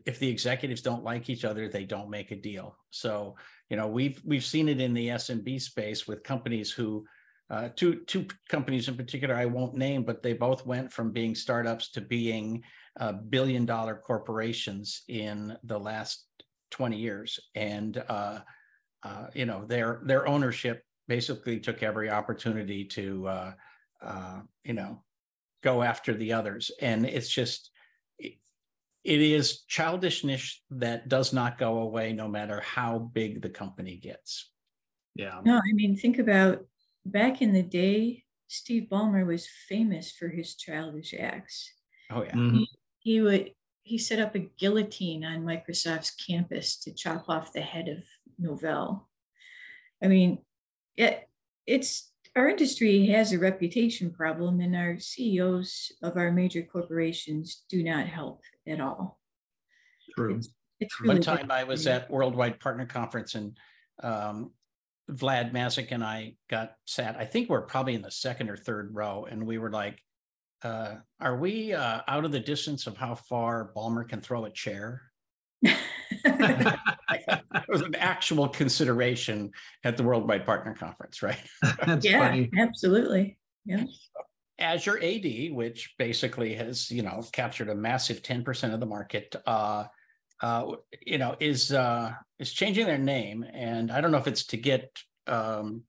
if 0.06 0.18
the 0.18 0.28
executives 0.28 0.80
don't 0.80 1.04
like 1.04 1.28
each 1.28 1.44
other, 1.44 1.68
they 1.68 1.84
don't 1.84 2.08
make 2.08 2.30
a 2.30 2.36
deal. 2.36 2.76
So 2.90 3.36
you 3.68 3.76
know 3.76 3.86
we've 3.86 4.20
we've 4.24 4.44
seen 4.44 4.68
it 4.68 4.80
in 4.80 4.94
the 4.94 5.08
SMB 5.08 5.60
space 5.60 6.08
with 6.08 6.22
companies 6.22 6.72
who 6.72 7.04
uh, 7.50 7.68
two 7.76 8.00
two 8.06 8.26
companies 8.48 8.88
in 8.88 8.96
particular 8.96 9.34
I 9.34 9.44
won't 9.44 9.74
name, 9.74 10.02
but 10.02 10.22
they 10.22 10.32
both 10.32 10.64
went 10.64 10.90
from 10.90 11.12
being 11.12 11.34
startups 11.34 11.90
to 11.92 12.00
being 12.00 12.62
uh, 12.98 13.12
billion 13.12 13.66
dollar 13.66 13.96
corporations 13.96 15.02
in 15.08 15.56
the 15.62 15.78
last 15.78 16.24
20 16.70 16.96
years, 16.96 17.38
and 17.54 18.02
uh, 18.08 18.38
uh, 19.02 19.26
you 19.34 19.44
know 19.44 19.66
their 19.66 20.00
their 20.06 20.26
ownership 20.26 20.82
basically 21.06 21.60
took 21.60 21.82
every 21.82 22.08
opportunity 22.08 22.82
to 22.84 23.52
you 24.64 24.72
know 24.72 25.02
go 25.62 25.82
after 25.82 26.14
the 26.14 26.32
others, 26.32 26.70
and 26.80 27.04
it's 27.04 27.28
just 27.28 27.70
it 29.08 29.22
is 29.22 29.62
childishness 29.62 30.62
that 30.68 31.08
does 31.08 31.32
not 31.32 31.56
go 31.56 31.78
away 31.78 32.12
no 32.12 32.28
matter 32.28 32.60
how 32.60 32.98
big 32.98 33.40
the 33.40 33.48
company 33.48 33.96
gets. 33.96 34.50
Yeah. 35.14 35.40
No, 35.46 35.56
I 35.56 35.72
mean, 35.72 35.96
think 35.96 36.18
about 36.18 36.66
back 37.06 37.40
in 37.40 37.54
the 37.54 37.62
day, 37.62 38.24
Steve 38.48 38.88
Ballmer 38.92 39.26
was 39.26 39.48
famous 39.66 40.12
for 40.12 40.28
his 40.28 40.56
childish 40.56 41.14
acts. 41.18 41.72
Oh 42.10 42.22
yeah. 42.22 42.34
Mm-hmm. 42.34 42.58
He, 42.58 42.68
he, 42.98 43.20
would 43.22 43.50
he 43.82 43.96
set 43.96 44.20
up 44.20 44.34
a 44.34 44.50
guillotine 44.58 45.24
on 45.24 45.42
Microsoft's 45.42 46.10
campus 46.10 46.78
to 46.80 46.92
chop 46.92 47.30
off 47.30 47.54
the 47.54 47.62
head 47.62 47.88
of 47.88 48.04
Novell. 48.38 49.04
I 50.04 50.08
mean, 50.08 50.38
it, 50.98 51.26
it's 51.66 52.12
our 52.38 52.48
industry 52.48 53.06
has 53.06 53.32
a 53.32 53.38
reputation 53.38 54.12
problem, 54.12 54.60
and 54.60 54.76
our 54.76 54.98
CEOs 54.98 55.92
of 56.02 56.16
our 56.16 56.30
major 56.30 56.62
corporations 56.62 57.64
do 57.68 57.82
not 57.82 58.06
help 58.06 58.42
at 58.66 58.80
all. 58.80 59.18
True. 60.16 60.36
It's, 60.36 60.48
it's 60.78 61.00
really 61.00 61.14
One 61.14 61.22
time 61.22 61.50
I 61.50 61.64
was 61.64 61.86
at 61.88 62.08
Worldwide 62.08 62.60
Partner 62.60 62.86
Conference, 62.86 63.34
and 63.34 63.58
um, 64.02 64.52
Vlad 65.10 65.52
Mazek 65.52 65.88
and 65.90 66.04
I 66.04 66.36
got 66.48 66.74
sat. 66.84 67.16
I 67.16 67.24
think 67.24 67.48
we're 67.48 67.62
probably 67.62 67.94
in 67.94 68.02
the 68.02 68.10
second 68.10 68.50
or 68.50 68.56
third 68.56 68.94
row, 68.94 69.26
and 69.28 69.44
we 69.44 69.58
were 69.58 69.70
like, 69.70 70.00
uh, 70.62 70.94
"Are 71.20 71.36
we 71.36 71.72
uh, 71.72 72.02
out 72.06 72.24
of 72.24 72.30
the 72.30 72.40
distance 72.40 72.86
of 72.86 72.96
how 72.96 73.16
far 73.16 73.72
Ballmer 73.76 74.08
can 74.08 74.20
throw 74.20 74.44
a 74.44 74.50
chair?" 74.50 75.07
it 77.10 77.68
was 77.68 77.82
an 77.82 77.94
actual 77.94 78.48
consideration 78.48 79.50
at 79.84 79.96
the 79.96 80.02
Worldwide 80.02 80.44
Partner 80.44 80.74
Conference, 80.74 81.22
right? 81.22 81.40
yeah, 82.00 82.28
funny. 82.28 82.50
absolutely. 82.58 83.38
Yeah. 83.64 83.84
Azure 84.58 84.98
AD, 85.02 85.52
which 85.52 85.94
basically 85.98 86.54
has 86.54 86.90
you 86.90 87.02
know 87.02 87.22
captured 87.32 87.68
a 87.68 87.74
massive 87.74 88.22
ten 88.22 88.42
percent 88.42 88.74
of 88.74 88.80
the 88.80 88.86
market, 88.86 89.34
uh, 89.46 89.84
uh, 90.40 90.72
you 91.04 91.18
know, 91.18 91.36
is 91.40 91.72
uh, 91.72 92.12
is 92.38 92.52
changing 92.52 92.86
their 92.86 92.98
name, 92.98 93.44
and 93.52 93.90
I 93.90 94.00
don't 94.00 94.10
know 94.10 94.18
if 94.18 94.26
it's 94.26 94.46
to 94.46 94.56
get 94.56 94.90
um, 95.26 95.82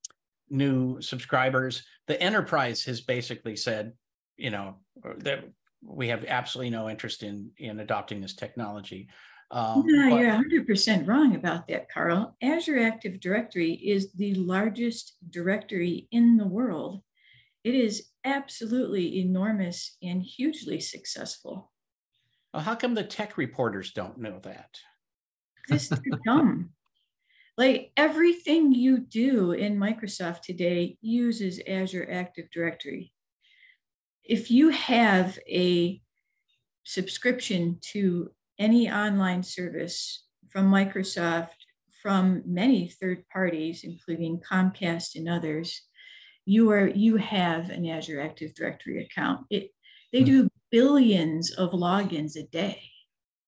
new 0.50 1.02
subscribers. 1.02 1.84
The 2.08 2.22
enterprise 2.22 2.84
has 2.86 3.02
basically 3.02 3.56
said, 3.56 3.94
you 4.38 4.50
know, 4.50 4.78
that 5.20 5.46
we 5.84 6.08
have 6.10 6.26
absolutely 6.26 6.72
no 6.72 6.90
interest 6.90 7.24
in 7.24 7.52
in 7.58 7.80
adopting 7.80 8.22
this 8.22 8.36
technology. 8.36 9.10
Um, 9.52 9.84
no, 9.86 10.10
but, 10.10 10.20
you're 10.20 10.66
100% 10.66 11.08
wrong 11.08 11.36
about 11.36 11.68
that, 11.68 11.90
Karl. 11.92 12.36
Azure 12.42 12.80
Active 12.80 13.20
Directory 13.20 13.74
is 13.74 14.12
the 14.14 14.36
largest 14.36 15.16
directory 15.32 16.08
in 16.12 16.38
the 16.38 16.46
world. 16.46 17.02
It 17.64 17.74
is 17.74 18.10
absolutely 18.24 19.20
enormous 19.20 19.98
and 20.04 20.22
hugely 20.22 20.80
successful. 20.80 21.72
Well, 22.54 22.64
how 22.64 22.76
come 22.76 22.94
the 22.94 23.04
tech 23.04 23.38
reporters 23.38 23.92
don't 23.92 24.20
know 24.20 24.40
that? 24.44 24.70
This 25.68 25.92
is 25.92 26.00
dumb. 26.26 26.72
Like 27.58 27.92
everything 27.98 28.72
you 28.72 29.00
do 29.00 29.52
in 29.52 29.78
Microsoft 29.78 30.42
today 30.42 30.98
uses 31.02 31.60
Azure 31.68 32.08
Active 32.10 32.46
Directory. 32.54 33.12
If 34.24 34.50
you 34.52 34.70
have 34.70 35.38
a 35.48 36.02
subscription 36.84 37.80
to 37.92 38.32
any 38.60 38.92
online 38.92 39.42
service 39.42 40.26
from 40.50 40.70
Microsoft, 40.70 41.56
from 42.04 42.44
many 42.46 42.90
third 42.90 43.24
parties, 43.32 43.84
including 43.84 44.40
Comcast 44.40 45.16
and 45.16 45.28
others, 45.28 45.82
you 46.46 46.70
are 46.72 46.88
you 46.88 47.18
have 47.18 47.70
an 47.70 47.88
Azure 47.88 48.22
Active 48.22 48.54
Directory 48.54 49.04
account. 49.04 49.46
It 49.50 49.72
they 50.12 50.20
hmm. 50.20 50.26
do 50.26 50.50
billions 50.72 51.52
of 51.52 51.72
logins 51.72 52.36
a 52.36 52.44
day. 52.44 52.82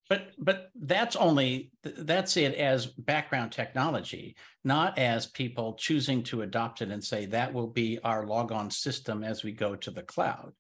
But 0.10 0.32
but 0.38 0.69
that's 0.76 1.15
only 1.15 1.71
that's 1.84 2.36
it 2.36 2.56
as 2.56 2.86
background 2.86 3.54
technology, 3.54 4.36
not 4.63 4.97
as 4.97 5.28
people 5.28 5.76
choosing 5.76 6.21
to 6.24 6.41
adopt 6.41 6.82
it 6.82 6.91
and 6.91 7.04
say 7.04 7.28
that 7.28 7.54
will 7.54 7.67
be 7.67 7.97
our 8.04 8.28
logon 8.28 8.69
system 8.69 9.24
as 9.24 9.43
we 9.43 9.54
go 9.54 9.76
to 9.78 9.89
the 9.89 10.04
cloud. 10.04 10.52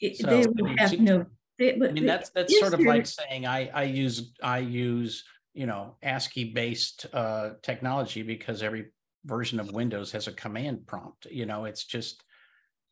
It, 0.00 0.18
so, 0.18 0.26
they 0.26 0.46
will 0.46 0.76
have 0.76 1.00
no 1.00 1.26
it, 1.58 1.74
I 1.82 1.92
mean, 1.92 2.06
that's 2.06 2.30
that's 2.30 2.58
sort 2.58 2.74
of 2.74 2.80
like 2.80 3.06
saying 3.06 3.46
I 3.46 3.68
I 3.74 3.82
use 3.84 4.32
I 4.42 4.58
use 4.58 5.24
you 5.54 5.66
know 5.66 5.96
ASCII 6.02 6.52
based 6.52 7.06
uh, 7.12 7.50
technology 7.62 8.22
because 8.22 8.62
every 8.62 8.86
version 9.24 9.58
of 9.60 9.72
Windows 9.72 10.12
has 10.12 10.28
a 10.28 10.32
command 10.32 10.86
prompt. 10.86 11.26
You 11.26 11.46
know, 11.46 11.64
it's 11.64 11.84
just 11.84 12.22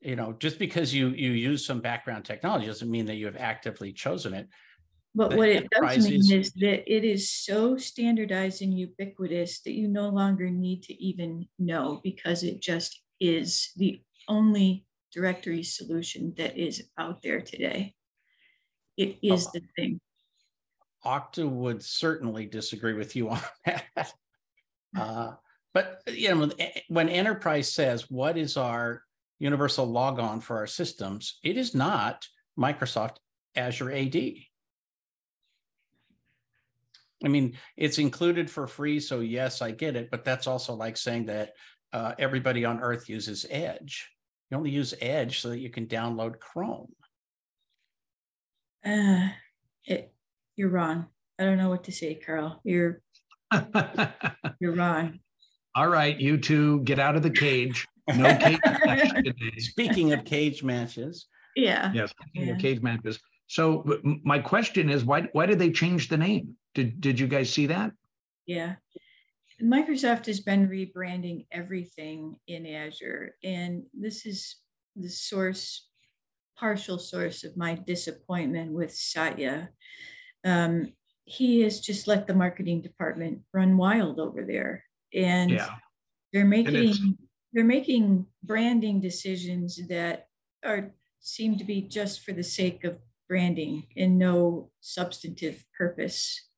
you 0.01 0.17
know 0.17 0.35
just 0.39 0.59
because 0.59 0.93
you 0.93 1.09
you 1.11 1.31
use 1.31 1.65
some 1.65 1.81
background 1.81 2.25
technology 2.25 2.67
doesn't 2.67 2.91
mean 2.91 3.07
that 3.07 3.17
you 3.17 3.27
have 3.27 3.37
actively 3.37 3.93
chosen 3.93 4.35
it. 4.35 4.49
But 5.15 5.31
the 5.31 5.37
what 5.37 5.49
it 5.49 5.71
does 5.71 6.05
mean 6.05 6.21
is, 6.21 6.31
is 6.31 6.53
that 6.55 6.93
it 6.93 7.05
is 7.05 7.31
so 7.31 7.79
standardized 7.79 8.61
and 8.61 8.79
ubiquitous 8.79 9.61
that 9.61 9.73
you 9.73 9.89
no 9.89 10.11
longer 10.11 10.51
need 10.51 10.83
to 10.85 11.03
even 11.03 11.47
know 11.59 12.01
because 12.05 12.43
it 12.43 12.61
just 12.61 13.01
is 13.19 13.71
the 13.77 14.01
only 14.29 14.85
directory 15.15 15.63
solution 15.63 16.35
that 16.37 16.59
is 16.59 16.91
out 16.99 17.23
there 17.23 17.41
today. 17.41 17.96
It 18.97 19.19
is 19.23 19.51
the 19.53 19.63
thing. 19.77 20.01
Okta 21.05 21.49
would 21.49 21.83
certainly 21.83 22.47
disagree 22.47 22.95
with 22.95 23.15
you 23.15 23.29
on 23.31 23.41
that. 23.65 24.13
Uh, 24.97 25.33
but 25.75 26.03
you 26.07 26.35
know, 26.35 26.51
when 26.89 27.09
enterprise 27.09 27.73
says, 27.73 28.11
"What 28.11 28.37
is 28.37 28.57
our 28.57 29.03
universal 29.39 29.87
logon 29.87 30.41
for 30.41 30.57
our 30.57 30.67
systems?" 30.67 31.39
It 31.43 31.57
is 31.57 31.75
not 31.75 32.27
Microsoft 32.59 33.17
Azure 33.55 33.93
AD. 33.93 34.17
I 37.25 37.29
mean, 37.29 37.57
it's 37.77 37.99
included 37.99 38.51
for 38.51 38.67
free, 38.67 39.01
so 39.01 39.21
yes, 39.21 39.63
I 39.63 39.71
get 39.71 39.97
it. 39.97 40.11
But 40.11 40.25
that's 40.25 40.47
also 40.47 40.75
like 40.75 40.97
saying 40.97 41.27
that 41.27 41.53
uh, 41.93 42.15
everybody 42.19 42.65
on 42.65 42.81
Earth 42.81 43.09
uses 43.09 43.47
Edge. 43.51 44.11
You 44.51 44.57
only 44.57 44.71
use 44.71 44.95
Edge 45.01 45.41
so 45.41 45.51
that 45.51 45.59
you 45.59 45.71
can 45.71 45.87
download 45.87 46.39
Chrome 46.41 46.93
uh, 48.87 49.29
it, 49.85 50.13
you're 50.57 50.71
wrong. 50.71 51.07
I 51.39 51.45
don't 51.45 51.59
know 51.59 51.69
what 51.69 51.85
to 51.85 51.93
say, 51.93 52.15
Karl. 52.15 52.61
You're 52.65 53.03
you're 54.61 54.75
wrong. 54.75 55.21
All 55.75 55.89
right, 55.89 56.19
you 56.19 56.39
two 56.39 56.81
get 56.81 56.99
out 56.99 57.17
of 57.17 57.23
the 57.23 57.31
cage. 57.31 57.87
No 58.17 58.35
cage 58.39 58.59
match 58.65 59.11
today. 59.15 59.59
Speaking 59.59 60.13
of 60.13 60.25
cage 60.25 60.63
matches. 60.63 61.27
Yeah. 61.55 61.93
Yes, 61.93 62.13
yeah. 62.35 62.57
cage 62.57 62.83
matches. 62.83 63.19
So 63.49 63.85
my 64.25 64.39
question 64.39 64.91
is, 64.91 65.05
why 65.05 65.29
why 65.33 65.47
did 65.47 65.59
they 65.59 65.71
change 65.71 66.09
the 66.09 66.17
name? 66.17 66.57
Did 66.75 67.01
did 67.01 67.21
you 67.21 67.27
guys 67.27 67.53
see 67.53 67.67
that? 67.67 67.93
Yeah. 68.47 68.77
Microsoft 69.63 70.27
has 70.27 70.41
been 70.41 70.69
rebranding 70.69 71.47
everything 71.51 72.37
in 72.47 72.67
Azure, 72.67 73.35
and 73.43 73.85
this 73.95 74.27
is 74.27 74.57
the 74.97 75.09
source 75.09 75.89
partial 76.59 76.99
source 76.99 77.45
of 77.45 77.57
my 77.57 77.75
disappointment 77.75 78.73
with 78.73 78.95
Satya. 78.95 79.71
Um, 80.45 80.93
he 81.25 81.61
has 81.63 81.81
just 81.81 82.07
let 82.07 82.27
the 82.27 82.35
marketing 82.35 82.83
department 82.83 83.41
run 83.53 83.77
wild 83.77 84.21
over 84.21 84.45
there, 84.45 84.85
and 85.13 85.51
yeah. 85.51 85.71
they're 86.33 86.45
making 86.45 86.77
and 86.77 87.19
they're 87.53 87.65
making 87.65 88.27
branding 88.45 89.01
decisions 89.01 89.81
that 89.89 90.27
are 90.65 90.93
seem 91.21 91.59
to 91.59 91.65
be 91.65 91.83
just 91.83 92.23
for 92.23 92.33
the 92.33 92.45
sake 92.45 92.85
of 92.85 92.99
branding 93.29 93.85
and 93.97 94.19
no 94.19 94.71
substantive 94.81 95.65
purpose. 95.77 96.49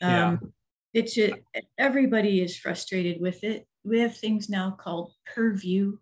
Yeah. 0.00 0.28
Um, 0.28 0.52
it's 0.94 1.18
a, 1.18 1.34
everybody 1.78 2.40
is 2.40 2.56
frustrated 2.56 3.20
with 3.20 3.44
it. 3.44 3.66
We 3.84 4.00
have 4.00 4.16
things 4.16 4.48
now 4.48 4.70
called 4.70 5.12
purview 5.34 5.98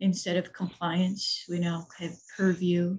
instead 0.00 0.36
of 0.36 0.52
compliance. 0.52 1.44
We 1.48 1.58
now 1.58 1.86
have 1.98 2.12
purview 2.36 2.98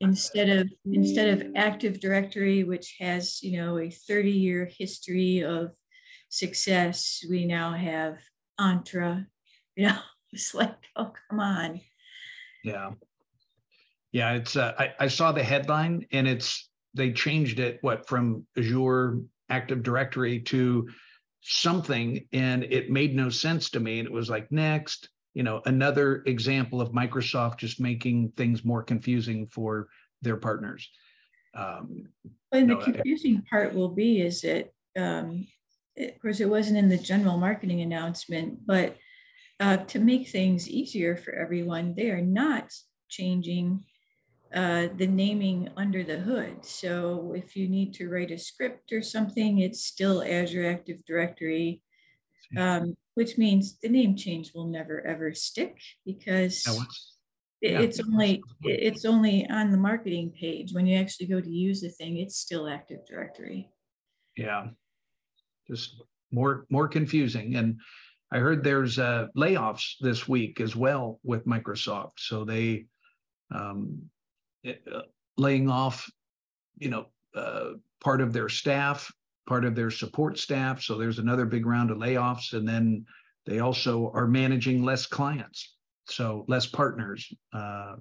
instead 0.00 0.48
of 0.48 0.70
instead 0.86 1.28
of 1.28 1.46
active 1.56 2.00
directory 2.00 2.64
which 2.64 2.96
has 2.98 3.42
you 3.42 3.60
know 3.60 3.78
a 3.78 3.90
30 3.90 4.30
year 4.30 4.70
history 4.78 5.44
of 5.44 5.72
success 6.30 7.22
we 7.28 7.44
now 7.44 7.74
have 7.74 8.16
Entra 8.58 9.26
you 9.76 9.88
know 9.88 9.98
it's 10.32 10.54
like 10.54 10.74
oh 10.96 11.12
come 11.28 11.40
on 11.40 11.80
Yeah. 12.64 12.92
Yeah, 14.12 14.32
it's 14.32 14.56
uh, 14.56 14.72
I, 14.76 14.92
I 14.98 15.08
saw 15.08 15.30
the 15.32 15.42
headline 15.42 16.06
and 16.12 16.26
it's 16.26 16.68
they 16.94 17.12
changed 17.12 17.60
it 17.60 17.78
what 17.82 18.08
from 18.08 18.46
Azure 18.56 19.20
Active 19.48 19.82
Directory 19.82 20.40
to 20.40 20.88
something 21.42 22.26
and 22.32 22.64
it 22.64 22.90
made 22.90 23.14
no 23.14 23.30
sense 23.30 23.70
to 23.70 23.80
me. 23.80 24.00
And 24.00 24.08
it 24.08 24.12
was 24.12 24.28
like 24.28 24.50
next, 24.50 25.08
you 25.34 25.42
know, 25.42 25.62
another 25.66 26.22
example 26.26 26.80
of 26.80 26.90
Microsoft 26.90 27.58
just 27.58 27.80
making 27.80 28.32
things 28.36 28.64
more 28.64 28.82
confusing 28.82 29.46
for 29.46 29.88
their 30.22 30.36
partners. 30.36 30.90
Um, 31.54 32.04
and 32.52 32.68
the 32.68 32.74
No, 32.74 32.80
I- 32.80 32.84
confusing 32.84 33.42
part 33.48 33.74
will 33.74 33.88
be 33.90 34.20
is 34.20 34.42
that 34.42 34.72
um, 34.96 35.46
it- 35.96 36.14
of 36.14 36.20
course 36.20 36.40
it 36.40 36.48
wasn't 36.48 36.78
in 36.78 36.88
the 36.88 36.98
general 36.98 37.36
marketing 37.38 37.80
announcement 37.80 38.66
but 38.66 38.96
uh, 39.60 39.76
to 39.76 39.98
make 39.98 40.28
things 40.28 40.68
easier 40.68 41.16
for 41.16 41.32
everyone 41.32 41.94
they 41.94 42.10
are 42.10 42.22
not 42.22 42.72
changing 43.08 43.84
uh, 44.54 44.88
the 44.96 45.06
naming 45.06 45.68
under 45.76 46.02
the 46.02 46.18
hood 46.18 46.64
so 46.64 47.32
if 47.36 47.56
you 47.56 47.68
need 47.68 47.94
to 47.94 48.08
write 48.08 48.30
a 48.32 48.38
script 48.38 48.92
or 48.92 49.02
something 49.02 49.58
it's 49.58 49.84
still 49.84 50.22
azure 50.22 50.66
active 50.68 51.04
directory 51.04 51.82
um, 52.56 52.96
which 53.14 53.36
means 53.38 53.78
the 53.82 53.88
name 53.88 54.16
change 54.16 54.52
will 54.54 54.66
never 54.66 55.04
ever 55.06 55.32
stick 55.34 55.76
because 56.04 56.62
now 56.66 56.74
what's- 56.76 57.16
it- 57.60 57.72
Yeah. 57.72 57.80
It's 57.80 58.00
only, 58.00 58.42
it's 58.64 59.04
only 59.04 59.46
on 59.50 59.70
the 59.70 59.76
marketing 59.76 60.30
page. 60.32 60.72
When 60.72 60.86
you 60.86 60.96
actually 60.96 61.26
go 61.26 61.40
to 61.42 61.50
use 61.50 61.82
the 61.82 61.90
thing, 61.90 62.16
it's 62.16 62.36
still 62.38 62.66
Active 62.68 63.04
Directory. 63.06 63.68
yeah, 64.36 64.70
just 65.68 66.00
more 66.32 66.64
more 66.70 66.88
confusing. 66.88 67.56
And 67.56 67.78
I 68.32 68.38
heard 68.38 68.62
there's 68.64 68.98
uh, 68.98 69.26
layoffs 69.36 69.96
this 70.00 70.26
week 70.28 70.60
as 70.60 70.74
well 70.76 71.18
with 71.22 71.44
Microsoft. 71.44 72.18
So 72.18 72.44
they 72.44 72.86
um, 73.54 74.08
it, 74.62 74.82
uh, 74.90 75.02
laying 75.36 75.68
off, 75.68 76.08
you 76.78 76.88
know, 76.90 77.06
uh, 77.34 77.72
part 78.00 78.20
of 78.20 78.32
their 78.32 78.48
staff, 78.48 79.12
part 79.50 79.64
of 79.64 79.74
their 79.74 79.90
support 79.90 80.38
staff. 80.38 80.80
So 80.80 80.96
there's 80.96 81.18
another 81.18 81.44
big 81.44 81.66
round 81.66 81.90
of 81.90 81.98
layoffs, 81.98 82.52
and 82.52 82.68
then 82.68 83.04
they 83.46 83.58
also 83.58 84.12
are 84.14 84.28
managing 84.28 84.84
less 84.84 85.06
clients, 85.06 85.74
so 86.04 86.44
less 86.46 86.66
partners 86.66 87.26
uh, 87.52 87.96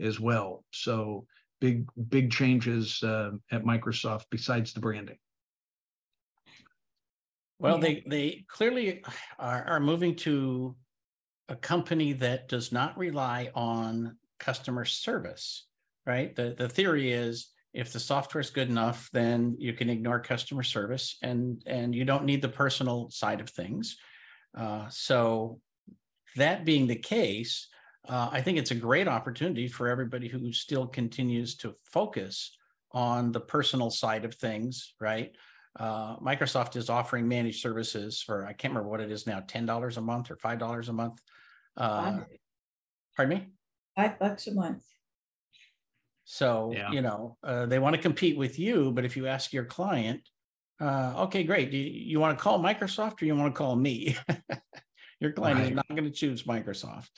as 0.00 0.18
well. 0.18 0.64
So 0.72 1.24
big 1.60 1.86
big 2.08 2.32
changes 2.32 3.00
uh, 3.04 3.30
at 3.52 3.62
Microsoft 3.62 4.24
besides 4.32 4.72
the 4.72 4.80
branding. 4.80 5.18
Well, 7.60 7.78
they 7.78 8.02
they 8.04 8.44
clearly 8.48 9.04
are, 9.38 9.62
are 9.68 9.80
moving 9.80 10.16
to 10.26 10.74
a 11.48 11.54
company 11.54 12.12
that 12.14 12.48
does 12.48 12.72
not 12.72 12.98
rely 12.98 13.52
on 13.54 14.16
customer 14.40 14.84
service, 14.84 15.68
right? 16.04 16.34
The 16.34 16.56
the 16.58 16.68
theory 16.68 17.12
is 17.12 17.52
if 17.78 17.92
the 17.92 18.00
software 18.00 18.40
is 18.40 18.50
good 18.50 18.68
enough, 18.68 19.08
then 19.12 19.54
you 19.56 19.72
can 19.72 19.88
ignore 19.88 20.18
customer 20.18 20.64
service 20.64 21.16
and 21.22 21.62
and 21.64 21.94
you 21.94 22.04
don't 22.04 22.24
need 22.24 22.42
the 22.42 22.48
personal 22.48 23.08
side 23.10 23.40
of 23.40 23.48
things. 23.48 23.96
Uh, 24.56 24.88
so 24.88 25.60
that 26.34 26.64
being 26.64 26.88
the 26.88 26.96
case, 26.96 27.68
uh, 28.08 28.30
I 28.32 28.42
think 28.42 28.58
it's 28.58 28.72
a 28.72 28.84
great 28.88 29.06
opportunity 29.06 29.68
for 29.68 29.86
everybody 29.86 30.26
who 30.26 30.52
still 30.52 30.88
continues 30.88 31.54
to 31.58 31.72
focus 31.84 32.56
on 32.90 33.30
the 33.30 33.40
personal 33.40 33.90
side 33.90 34.24
of 34.24 34.34
things, 34.34 34.94
right? 35.00 35.30
Uh, 35.78 36.16
Microsoft 36.16 36.74
is 36.74 36.90
offering 36.90 37.28
managed 37.28 37.60
services 37.60 38.20
for 38.20 38.44
I 38.44 38.54
can't 38.54 38.72
remember 38.72 38.90
what 38.90 39.00
it 39.00 39.12
is 39.12 39.24
now, 39.24 39.40
ten 39.46 39.66
dollars 39.66 39.98
a 39.98 40.00
month 40.00 40.32
or 40.32 40.36
five 40.36 40.58
dollars 40.58 40.88
a 40.88 40.92
month. 40.92 41.20
Uh, 41.76 42.24
pardon 43.14 43.38
me. 43.38 43.46
five 43.94 44.18
bucks 44.18 44.48
a 44.48 44.54
month. 44.54 44.82
So 46.30 46.72
Yeah. 46.74 46.92
you 46.92 47.00
know 47.00 47.38
uh, 47.42 47.64
they 47.64 47.78
want 47.78 47.96
to 47.96 48.02
compete 48.02 48.36
with 48.36 48.58
you, 48.58 48.92
but 48.92 49.06
if 49.06 49.16
you 49.16 49.26
ask 49.26 49.50
your 49.54 49.64
client, 49.64 50.28
uh, 50.78 51.14
okay, 51.24 51.42
great, 51.42 51.70
do 51.70 51.78
you, 51.78 51.90
you 51.90 52.20
want 52.20 52.36
to 52.36 52.42
call 52.42 52.60
Microsoft 52.60 53.22
or 53.22 53.24
you 53.24 53.34
want 53.34 53.54
to 53.54 53.58
call 53.58 53.74
me? 53.74 54.14
your 55.20 55.32
client 55.32 55.60
is 55.60 55.70
not 55.70 55.88
going 55.88 56.04
to 56.04 56.10
choose 56.10 56.42
Microsoft. 56.42 57.08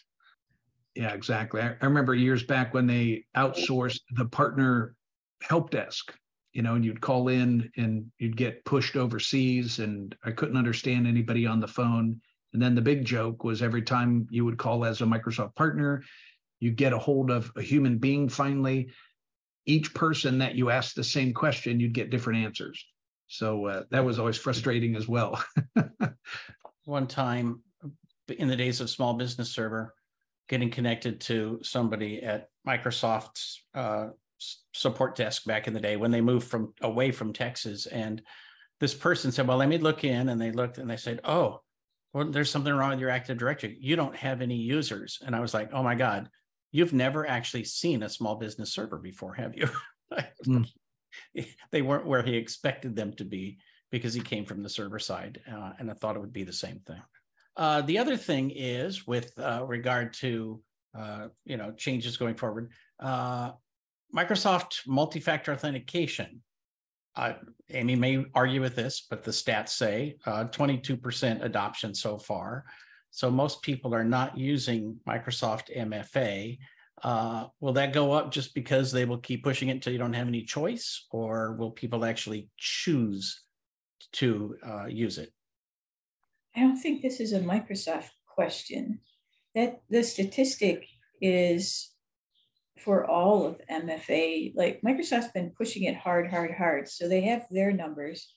Yeah, 0.94 1.12
exactly. 1.12 1.60
I, 1.60 1.70
I 1.80 1.86
remember 1.86 2.14
years 2.14 2.44
back 2.44 2.72
when 2.72 2.86
they 2.86 3.24
outsourced 3.36 4.00
the 4.12 4.26
partner 4.26 4.94
help 5.42 5.70
desk, 5.70 6.14
you 6.52 6.62
know, 6.62 6.76
and 6.76 6.84
you'd 6.84 7.00
call 7.00 7.26
in 7.28 7.68
and 7.76 8.12
you'd 8.20 8.36
get 8.36 8.64
pushed 8.64 8.94
overseas, 8.94 9.80
and 9.80 10.14
I 10.24 10.30
couldn't 10.30 10.56
understand 10.56 11.08
anybody 11.08 11.46
on 11.46 11.58
the 11.58 11.66
phone. 11.66 12.20
And 12.52 12.62
then 12.62 12.76
the 12.76 12.80
big 12.80 13.04
joke 13.04 13.42
was 13.42 13.60
every 13.60 13.82
time 13.82 14.28
you 14.30 14.44
would 14.44 14.58
call 14.58 14.84
as 14.84 15.00
a 15.00 15.04
Microsoft 15.04 15.56
partner, 15.56 16.04
you 16.60 16.70
get 16.70 16.92
a 16.92 16.98
hold 16.98 17.30
of 17.30 17.50
a 17.56 17.62
human 17.62 17.98
being 17.98 18.28
finally. 18.28 18.90
Each 19.66 19.92
person 19.94 20.38
that 20.38 20.54
you 20.54 20.70
ask 20.70 20.94
the 20.94 21.04
same 21.04 21.34
question, 21.34 21.80
you'd 21.80 21.92
get 21.92 22.10
different 22.10 22.44
answers. 22.44 22.84
So 23.26 23.66
uh, 23.66 23.82
that 23.90 24.04
was 24.04 24.18
always 24.18 24.38
frustrating 24.38 24.96
as 24.96 25.06
well. 25.06 25.42
one 26.84 27.06
time 27.06 27.62
in 28.28 28.48
the 28.48 28.56
days 28.56 28.80
of 28.80 28.90
small 28.90 29.14
business 29.14 29.50
server 29.50 29.94
getting 30.48 30.70
connected 30.70 31.20
to 31.20 31.60
somebody 31.62 32.22
at 32.22 32.48
microsoft's 32.66 33.62
uh, 33.74 34.08
support 34.72 35.14
desk 35.14 35.44
back 35.44 35.68
in 35.68 35.74
the 35.74 35.80
day 35.80 35.96
when 35.96 36.10
they 36.10 36.20
moved 36.20 36.46
from 36.46 36.72
away 36.80 37.12
from 37.12 37.32
texas 37.32 37.86
and 37.86 38.22
this 38.80 38.94
person 38.94 39.30
said 39.30 39.46
well 39.46 39.58
let 39.58 39.68
me 39.68 39.78
look 39.78 40.04
in 40.04 40.30
and 40.30 40.40
they 40.40 40.50
looked 40.50 40.78
and 40.78 40.88
they 40.88 40.96
said 40.96 41.20
oh 41.24 41.60
well 42.12 42.24
there's 42.24 42.50
something 42.50 42.72
wrong 42.72 42.90
with 42.90 43.00
your 43.00 43.10
active 43.10 43.36
directory 43.36 43.76
you 43.80 43.96
don't 43.96 44.16
have 44.16 44.40
any 44.40 44.56
users 44.56 45.18
and 45.26 45.36
i 45.36 45.40
was 45.40 45.52
like 45.52 45.70
oh 45.72 45.82
my 45.82 45.94
god 45.94 46.28
you've 46.72 46.92
never 46.92 47.26
actually 47.26 47.64
seen 47.64 48.02
a 48.02 48.08
small 48.08 48.36
business 48.36 48.72
server 48.72 48.98
before 48.98 49.34
have 49.34 49.56
you? 49.56 49.68
Hmm. 50.44 50.62
they 51.70 51.82
weren't 51.82 52.06
where 52.06 52.22
he 52.22 52.36
expected 52.36 52.96
them 52.96 53.12
to 53.14 53.24
be 53.24 53.58
because 53.90 54.14
he 54.14 54.20
came 54.20 54.44
from 54.44 54.62
the 54.62 54.68
server 54.68 54.98
side 54.98 55.40
uh, 55.50 55.72
and 55.78 55.90
i 55.90 55.94
thought 55.94 56.16
it 56.16 56.20
would 56.20 56.32
be 56.32 56.44
the 56.44 56.52
same 56.52 56.80
thing. 56.86 57.00
Uh, 57.56 57.82
the 57.82 57.98
other 57.98 58.16
thing 58.16 58.50
is 58.50 59.06
with 59.06 59.32
uh, 59.38 59.64
regard 59.66 60.12
to 60.14 60.60
uh, 60.98 61.28
you 61.44 61.56
know 61.56 61.72
changes 61.72 62.16
going 62.16 62.34
forward 62.34 62.72
uh, 62.98 63.52
microsoft 64.14 64.80
multi-factor 64.86 65.52
authentication. 65.52 66.42
Uh, 67.16 67.34
amy 67.70 67.96
may 67.96 68.24
argue 68.34 68.60
with 68.60 68.76
this 68.76 69.06
but 69.10 69.22
the 69.22 69.30
stats 69.30 69.70
say 69.70 70.16
uh, 70.26 70.44
22% 70.44 71.44
adoption 71.44 71.94
so 71.94 72.18
far 72.18 72.64
so 73.10 73.30
most 73.30 73.62
people 73.62 73.94
are 73.94 74.04
not 74.04 74.38
using 74.38 74.98
microsoft 75.06 75.74
mfa 75.76 76.58
uh, 77.02 77.46
will 77.60 77.72
that 77.72 77.92
go 77.92 78.12
up 78.12 78.30
just 78.30 78.54
because 78.54 78.92
they 78.92 79.04
will 79.04 79.18
keep 79.18 79.42
pushing 79.42 79.68
it 79.68 79.72
until 79.72 79.92
you 79.92 79.98
don't 79.98 80.12
have 80.12 80.28
any 80.28 80.42
choice, 80.42 81.06
or 81.10 81.54
will 81.54 81.70
people 81.70 82.04
actually 82.04 82.50
choose 82.58 83.42
to 84.12 84.56
uh, 84.66 84.86
use 84.86 85.18
it? 85.18 85.32
I 86.54 86.60
don't 86.60 86.76
think 86.76 87.00
this 87.00 87.20
is 87.20 87.32
a 87.32 87.40
Microsoft 87.40 88.10
question. 88.26 89.00
That 89.54 89.80
the 89.88 90.02
statistic 90.02 90.86
is 91.20 91.90
for 92.78 93.08
all 93.08 93.46
of 93.46 93.60
MFA. 93.70 94.52
Like 94.54 94.80
Microsoft's 94.82 95.32
been 95.32 95.52
pushing 95.56 95.84
it 95.84 95.96
hard, 95.96 96.30
hard, 96.30 96.52
hard. 96.56 96.88
So 96.88 97.08
they 97.08 97.22
have 97.22 97.46
their 97.50 97.72
numbers. 97.72 98.32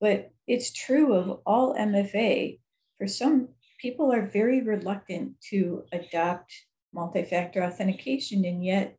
But 0.00 0.30
it's 0.46 0.72
true 0.72 1.14
of 1.14 1.40
all 1.46 1.74
MFA. 1.74 2.58
For 2.98 3.06
some 3.08 3.48
people 3.82 4.12
are 4.12 4.24
very 4.24 4.62
reluctant 4.62 5.32
to 5.50 5.82
adopt 5.90 6.54
multi-factor 6.94 7.64
authentication, 7.64 8.44
and 8.44 8.64
yet 8.64 8.96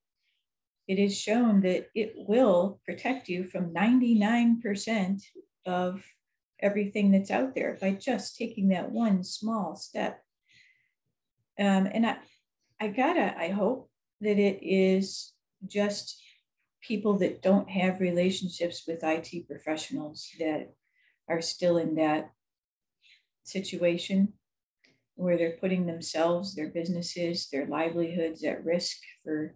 it 0.89 0.99
is 0.99 1.17
shown 1.17 1.61
that 1.61 1.87
it 1.95 2.13
will 2.17 2.81
protect 2.85 3.29
you 3.29 3.45
from 3.45 3.73
99% 3.73 5.23
of 5.65 6.03
everything 6.59 7.11
that's 7.11 7.31
out 7.31 7.55
there 7.55 7.77
by 7.79 7.91
just 7.91 8.35
taking 8.35 8.67
that 8.69 8.91
one 8.91 9.23
small 9.23 9.77
step. 9.77 10.21
Um, 11.57 11.87
and 11.87 12.05
I, 12.05 12.17
I 12.81 12.89
gotta, 12.89 13.33
I 13.39 13.49
hope 13.49 13.89
that 14.19 14.37
it 14.37 14.59
is 14.61 15.31
just 15.65 16.21
people 16.81 17.17
that 17.19 17.41
don't 17.41 17.69
have 17.69 18.01
relationships 18.01 18.83
with 18.85 19.03
IT 19.03 19.47
professionals 19.47 20.27
that 20.39 20.73
are 21.29 21.41
still 21.41 21.77
in 21.77 21.95
that 21.95 22.31
situation. 23.43 24.33
Where 25.15 25.37
they're 25.37 25.57
putting 25.59 25.85
themselves, 25.85 26.55
their 26.55 26.69
businesses, 26.69 27.47
their 27.51 27.67
livelihoods 27.67 28.43
at 28.43 28.63
risk 28.63 28.97
for 29.23 29.55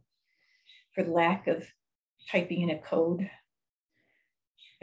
for 0.93 1.03
lack 1.03 1.47
of 1.47 1.63
typing 2.31 2.61
in 2.61 2.71
a 2.71 2.79
code. 2.79 3.29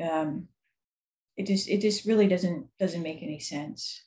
Um, 0.00 0.48
it 1.36 1.46
just 1.46 1.68
it 1.68 1.80
just 1.80 2.06
really 2.06 2.26
doesn't 2.26 2.66
doesn't 2.78 3.02
make 3.02 3.22
any 3.22 3.40
sense. 3.40 4.04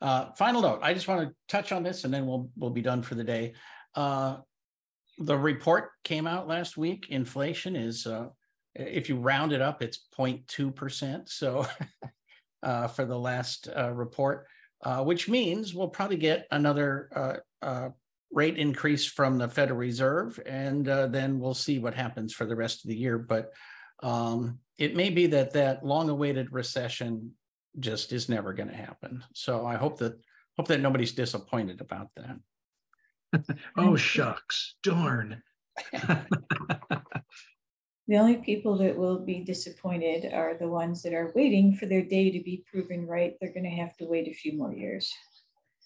Uh, 0.00 0.32
final 0.32 0.62
note, 0.62 0.80
I 0.82 0.94
just 0.94 1.06
want 1.06 1.28
to 1.28 1.34
touch 1.48 1.70
on 1.70 1.82
this 1.82 2.04
and 2.04 2.12
then 2.12 2.26
we'll 2.26 2.50
we'll 2.56 2.70
be 2.70 2.82
done 2.82 3.02
for 3.02 3.14
the 3.14 3.24
day. 3.24 3.54
Uh, 3.94 4.38
the 5.18 5.36
report 5.36 5.90
came 6.04 6.26
out 6.26 6.48
last 6.48 6.76
week. 6.76 7.06
Inflation 7.10 7.76
is 7.76 8.06
uh, 8.06 8.28
if 8.74 9.08
you 9.08 9.16
round 9.16 9.52
it 9.52 9.60
up, 9.60 9.82
it's 9.82 10.06
0.2%. 10.18 11.28
So 11.28 11.66
uh, 12.62 12.88
for 12.88 13.04
the 13.04 13.18
last 13.18 13.68
uh, 13.76 13.92
report, 13.92 14.46
uh, 14.82 15.02
which 15.04 15.28
means 15.28 15.74
we'll 15.74 15.88
probably 15.88 16.16
get 16.16 16.46
another 16.50 17.08
uh, 17.14 17.36
uh, 17.64 17.88
rate 18.30 18.58
increase 18.58 19.06
from 19.06 19.38
the 19.38 19.48
Federal 19.48 19.78
Reserve, 19.78 20.40
and 20.46 20.88
uh, 20.88 21.06
then 21.06 21.38
we'll 21.38 21.54
see 21.54 21.78
what 21.78 21.94
happens 21.94 22.32
for 22.32 22.46
the 22.46 22.56
rest 22.56 22.84
of 22.84 22.88
the 22.88 22.96
year. 22.96 23.18
But 23.18 23.52
um, 24.02 24.58
it 24.78 24.96
may 24.96 25.10
be 25.10 25.26
that 25.28 25.52
that 25.52 25.84
long-awaited 25.84 26.52
recession 26.52 27.32
just 27.78 28.12
is 28.12 28.28
never 28.28 28.52
going 28.52 28.68
to 28.68 28.76
happen. 28.76 29.22
So 29.34 29.64
I 29.64 29.76
hope 29.76 29.98
that 29.98 30.18
hope 30.56 30.68
that 30.68 30.80
nobody's 30.80 31.12
disappointed 31.12 31.80
about 31.80 32.08
that. 32.16 33.56
oh 33.76 33.96
shucks, 33.96 34.74
darn. 34.82 35.42
The 38.08 38.16
only 38.16 38.36
people 38.38 38.76
that 38.78 38.96
will 38.96 39.20
be 39.24 39.40
disappointed 39.44 40.32
are 40.32 40.56
the 40.58 40.68
ones 40.68 41.02
that 41.02 41.14
are 41.14 41.32
waiting 41.34 41.74
for 41.74 41.86
their 41.86 42.02
day 42.02 42.30
to 42.30 42.40
be 42.42 42.64
proven 42.70 43.06
right. 43.06 43.34
They're 43.40 43.52
going 43.52 43.64
to 43.64 43.70
have 43.70 43.96
to 43.98 44.06
wait 44.06 44.26
a 44.28 44.34
few 44.34 44.54
more 44.56 44.72
years. 44.74 45.12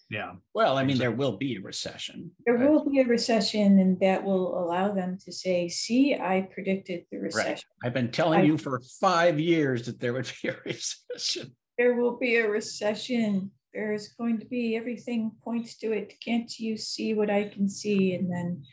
Yeah. 0.09 0.33
Well, 0.53 0.77
I 0.77 0.83
mean, 0.85 0.97
there 0.97 1.11
will 1.11 1.37
be 1.37 1.57
a 1.57 1.61
recession. 1.61 2.31
There 2.45 2.55
right? 2.55 2.69
will 2.69 2.89
be 2.89 3.01
a 3.01 3.05
recession, 3.05 3.77
and 3.79 3.99
that 3.99 4.23
will 4.23 4.57
allow 4.57 4.93
them 4.93 5.17
to 5.25 5.31
say, 5.33 5.67
See, 5.67 6.15
I 6.15 6.47
predicted 6.53 7.05
the 7.11 7.17
Right. 7.17 7.25
recession. 7.25 7.69
I've 7.83 7.93
been 7.93 8.11
telling 8.11 8.39
I- 8.39 8.43
you 8.43 8.57
for 8.57 8.79
five 9.01 9.39
years 9.39 9.85
that 9.85 9.99
there 9.99 10.13
would 10.13 10.31
be 10.41 10.47
a 10.49 10.57
recession. 10.65 11.55
There 11.77 11.95
will 11.95 12.17
be 12.17 12.37
a 12.37 12.49
recession. 12.49 13.51
There's 13.73 14.07
going 14.07 14.39
to 14.39 14.45
be 14.45 14.75
everything 14.75 15.33
points 15.43 15.77
to 15.79 15.91
it. 15.91 16.13
Can't 16.23 16.51
you 16.57 16.77
see 16.77 17.13
what 17.13 17.29
I 17.29 17.49
can 17.49 17.69
see? 17.69 18.15
And 18.15 18.31
then, 18.31 18.63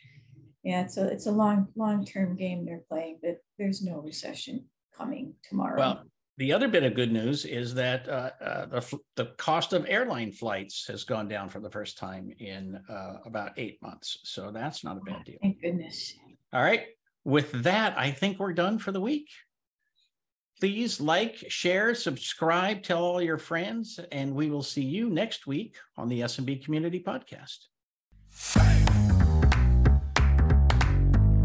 yeah, 0.64 0.81
it's 0.81 0.96
a 0.96 1.07
it's 1.09 1.27
a 1.27 1.31
long 1.31 1.68
long 1.77 2.05
term 2.05 2.37
game 2.37 2.64
they're 2.64 2.83
playing, 2.88 3.18
but 3.22 3.38
there's 3.59 3.83
no 3.83 3.98
recession 3.98 4.64
coming 4.96 5.35
tomorrow. 5.48 5.79
Well, 5.79 6.05
the 6.38 6.53
other 6.53 6.68
bit 6.68 6.83
of 6.83 6.94
good 6.94 7.12
news 7.12 7.44
is 7.44 7.74
that 7.74 8.09
uh, 8.09 8.31
uh, 8.40 8.66
the 8.66 8.98
the 9.16 9.27
cost 9.37 9.74
of 9.74 9.85
airline 9.88 10.33
flights 10.33 10.87
has 10.88 11.05
gone 11.05 11.29
down 11.29 11.50
for 11.50 11.61
the 11.61 11.70
first 11.70 11.98
time 11.98 12.33
in 12.38 12.81
uh, 12.88 13.18
about 13.27 13.53
eight 13.59 13.81
months. 13.83 14.18
So 14.24 14.50
that's 14.50 14.83
not 14.83 14.96
a 14.96 15.00
bad 15.00 15.24
deal. 15.24 15.38
thank 15.42 15.61
goodness. 15.61 16.14
All 16.53 16.62
right. 16.62 16.87
With 17.24 17.53
that, 17.62 17.98
I 17.98 18.11
think 18.11 18.38
we're 18.38 18.53
done 18.53 18.79
for 18.79 18.90
the 18.90 19.00
week. 19.00 19.29
Please 20.61 21.00
like, 21.00 21.37
share, 21.48 21.94
subscribe, 21.94 22.83
tell 22.83 23.03
all 23.03 23.20
your 23.20 23.38
friends, 23.38 23.98
and 24.12 24.35
we 24.35 24.50
will 24.50 24.62
see 24.62 24.85
you 24.85 25.11
next 25.11 25.46
week 25.46 25.77
on 25.96 26.09
the 26.09 26.20
SMB 26.20 26.64
Community 26.64 27.03
Podcast. 27.03 27.66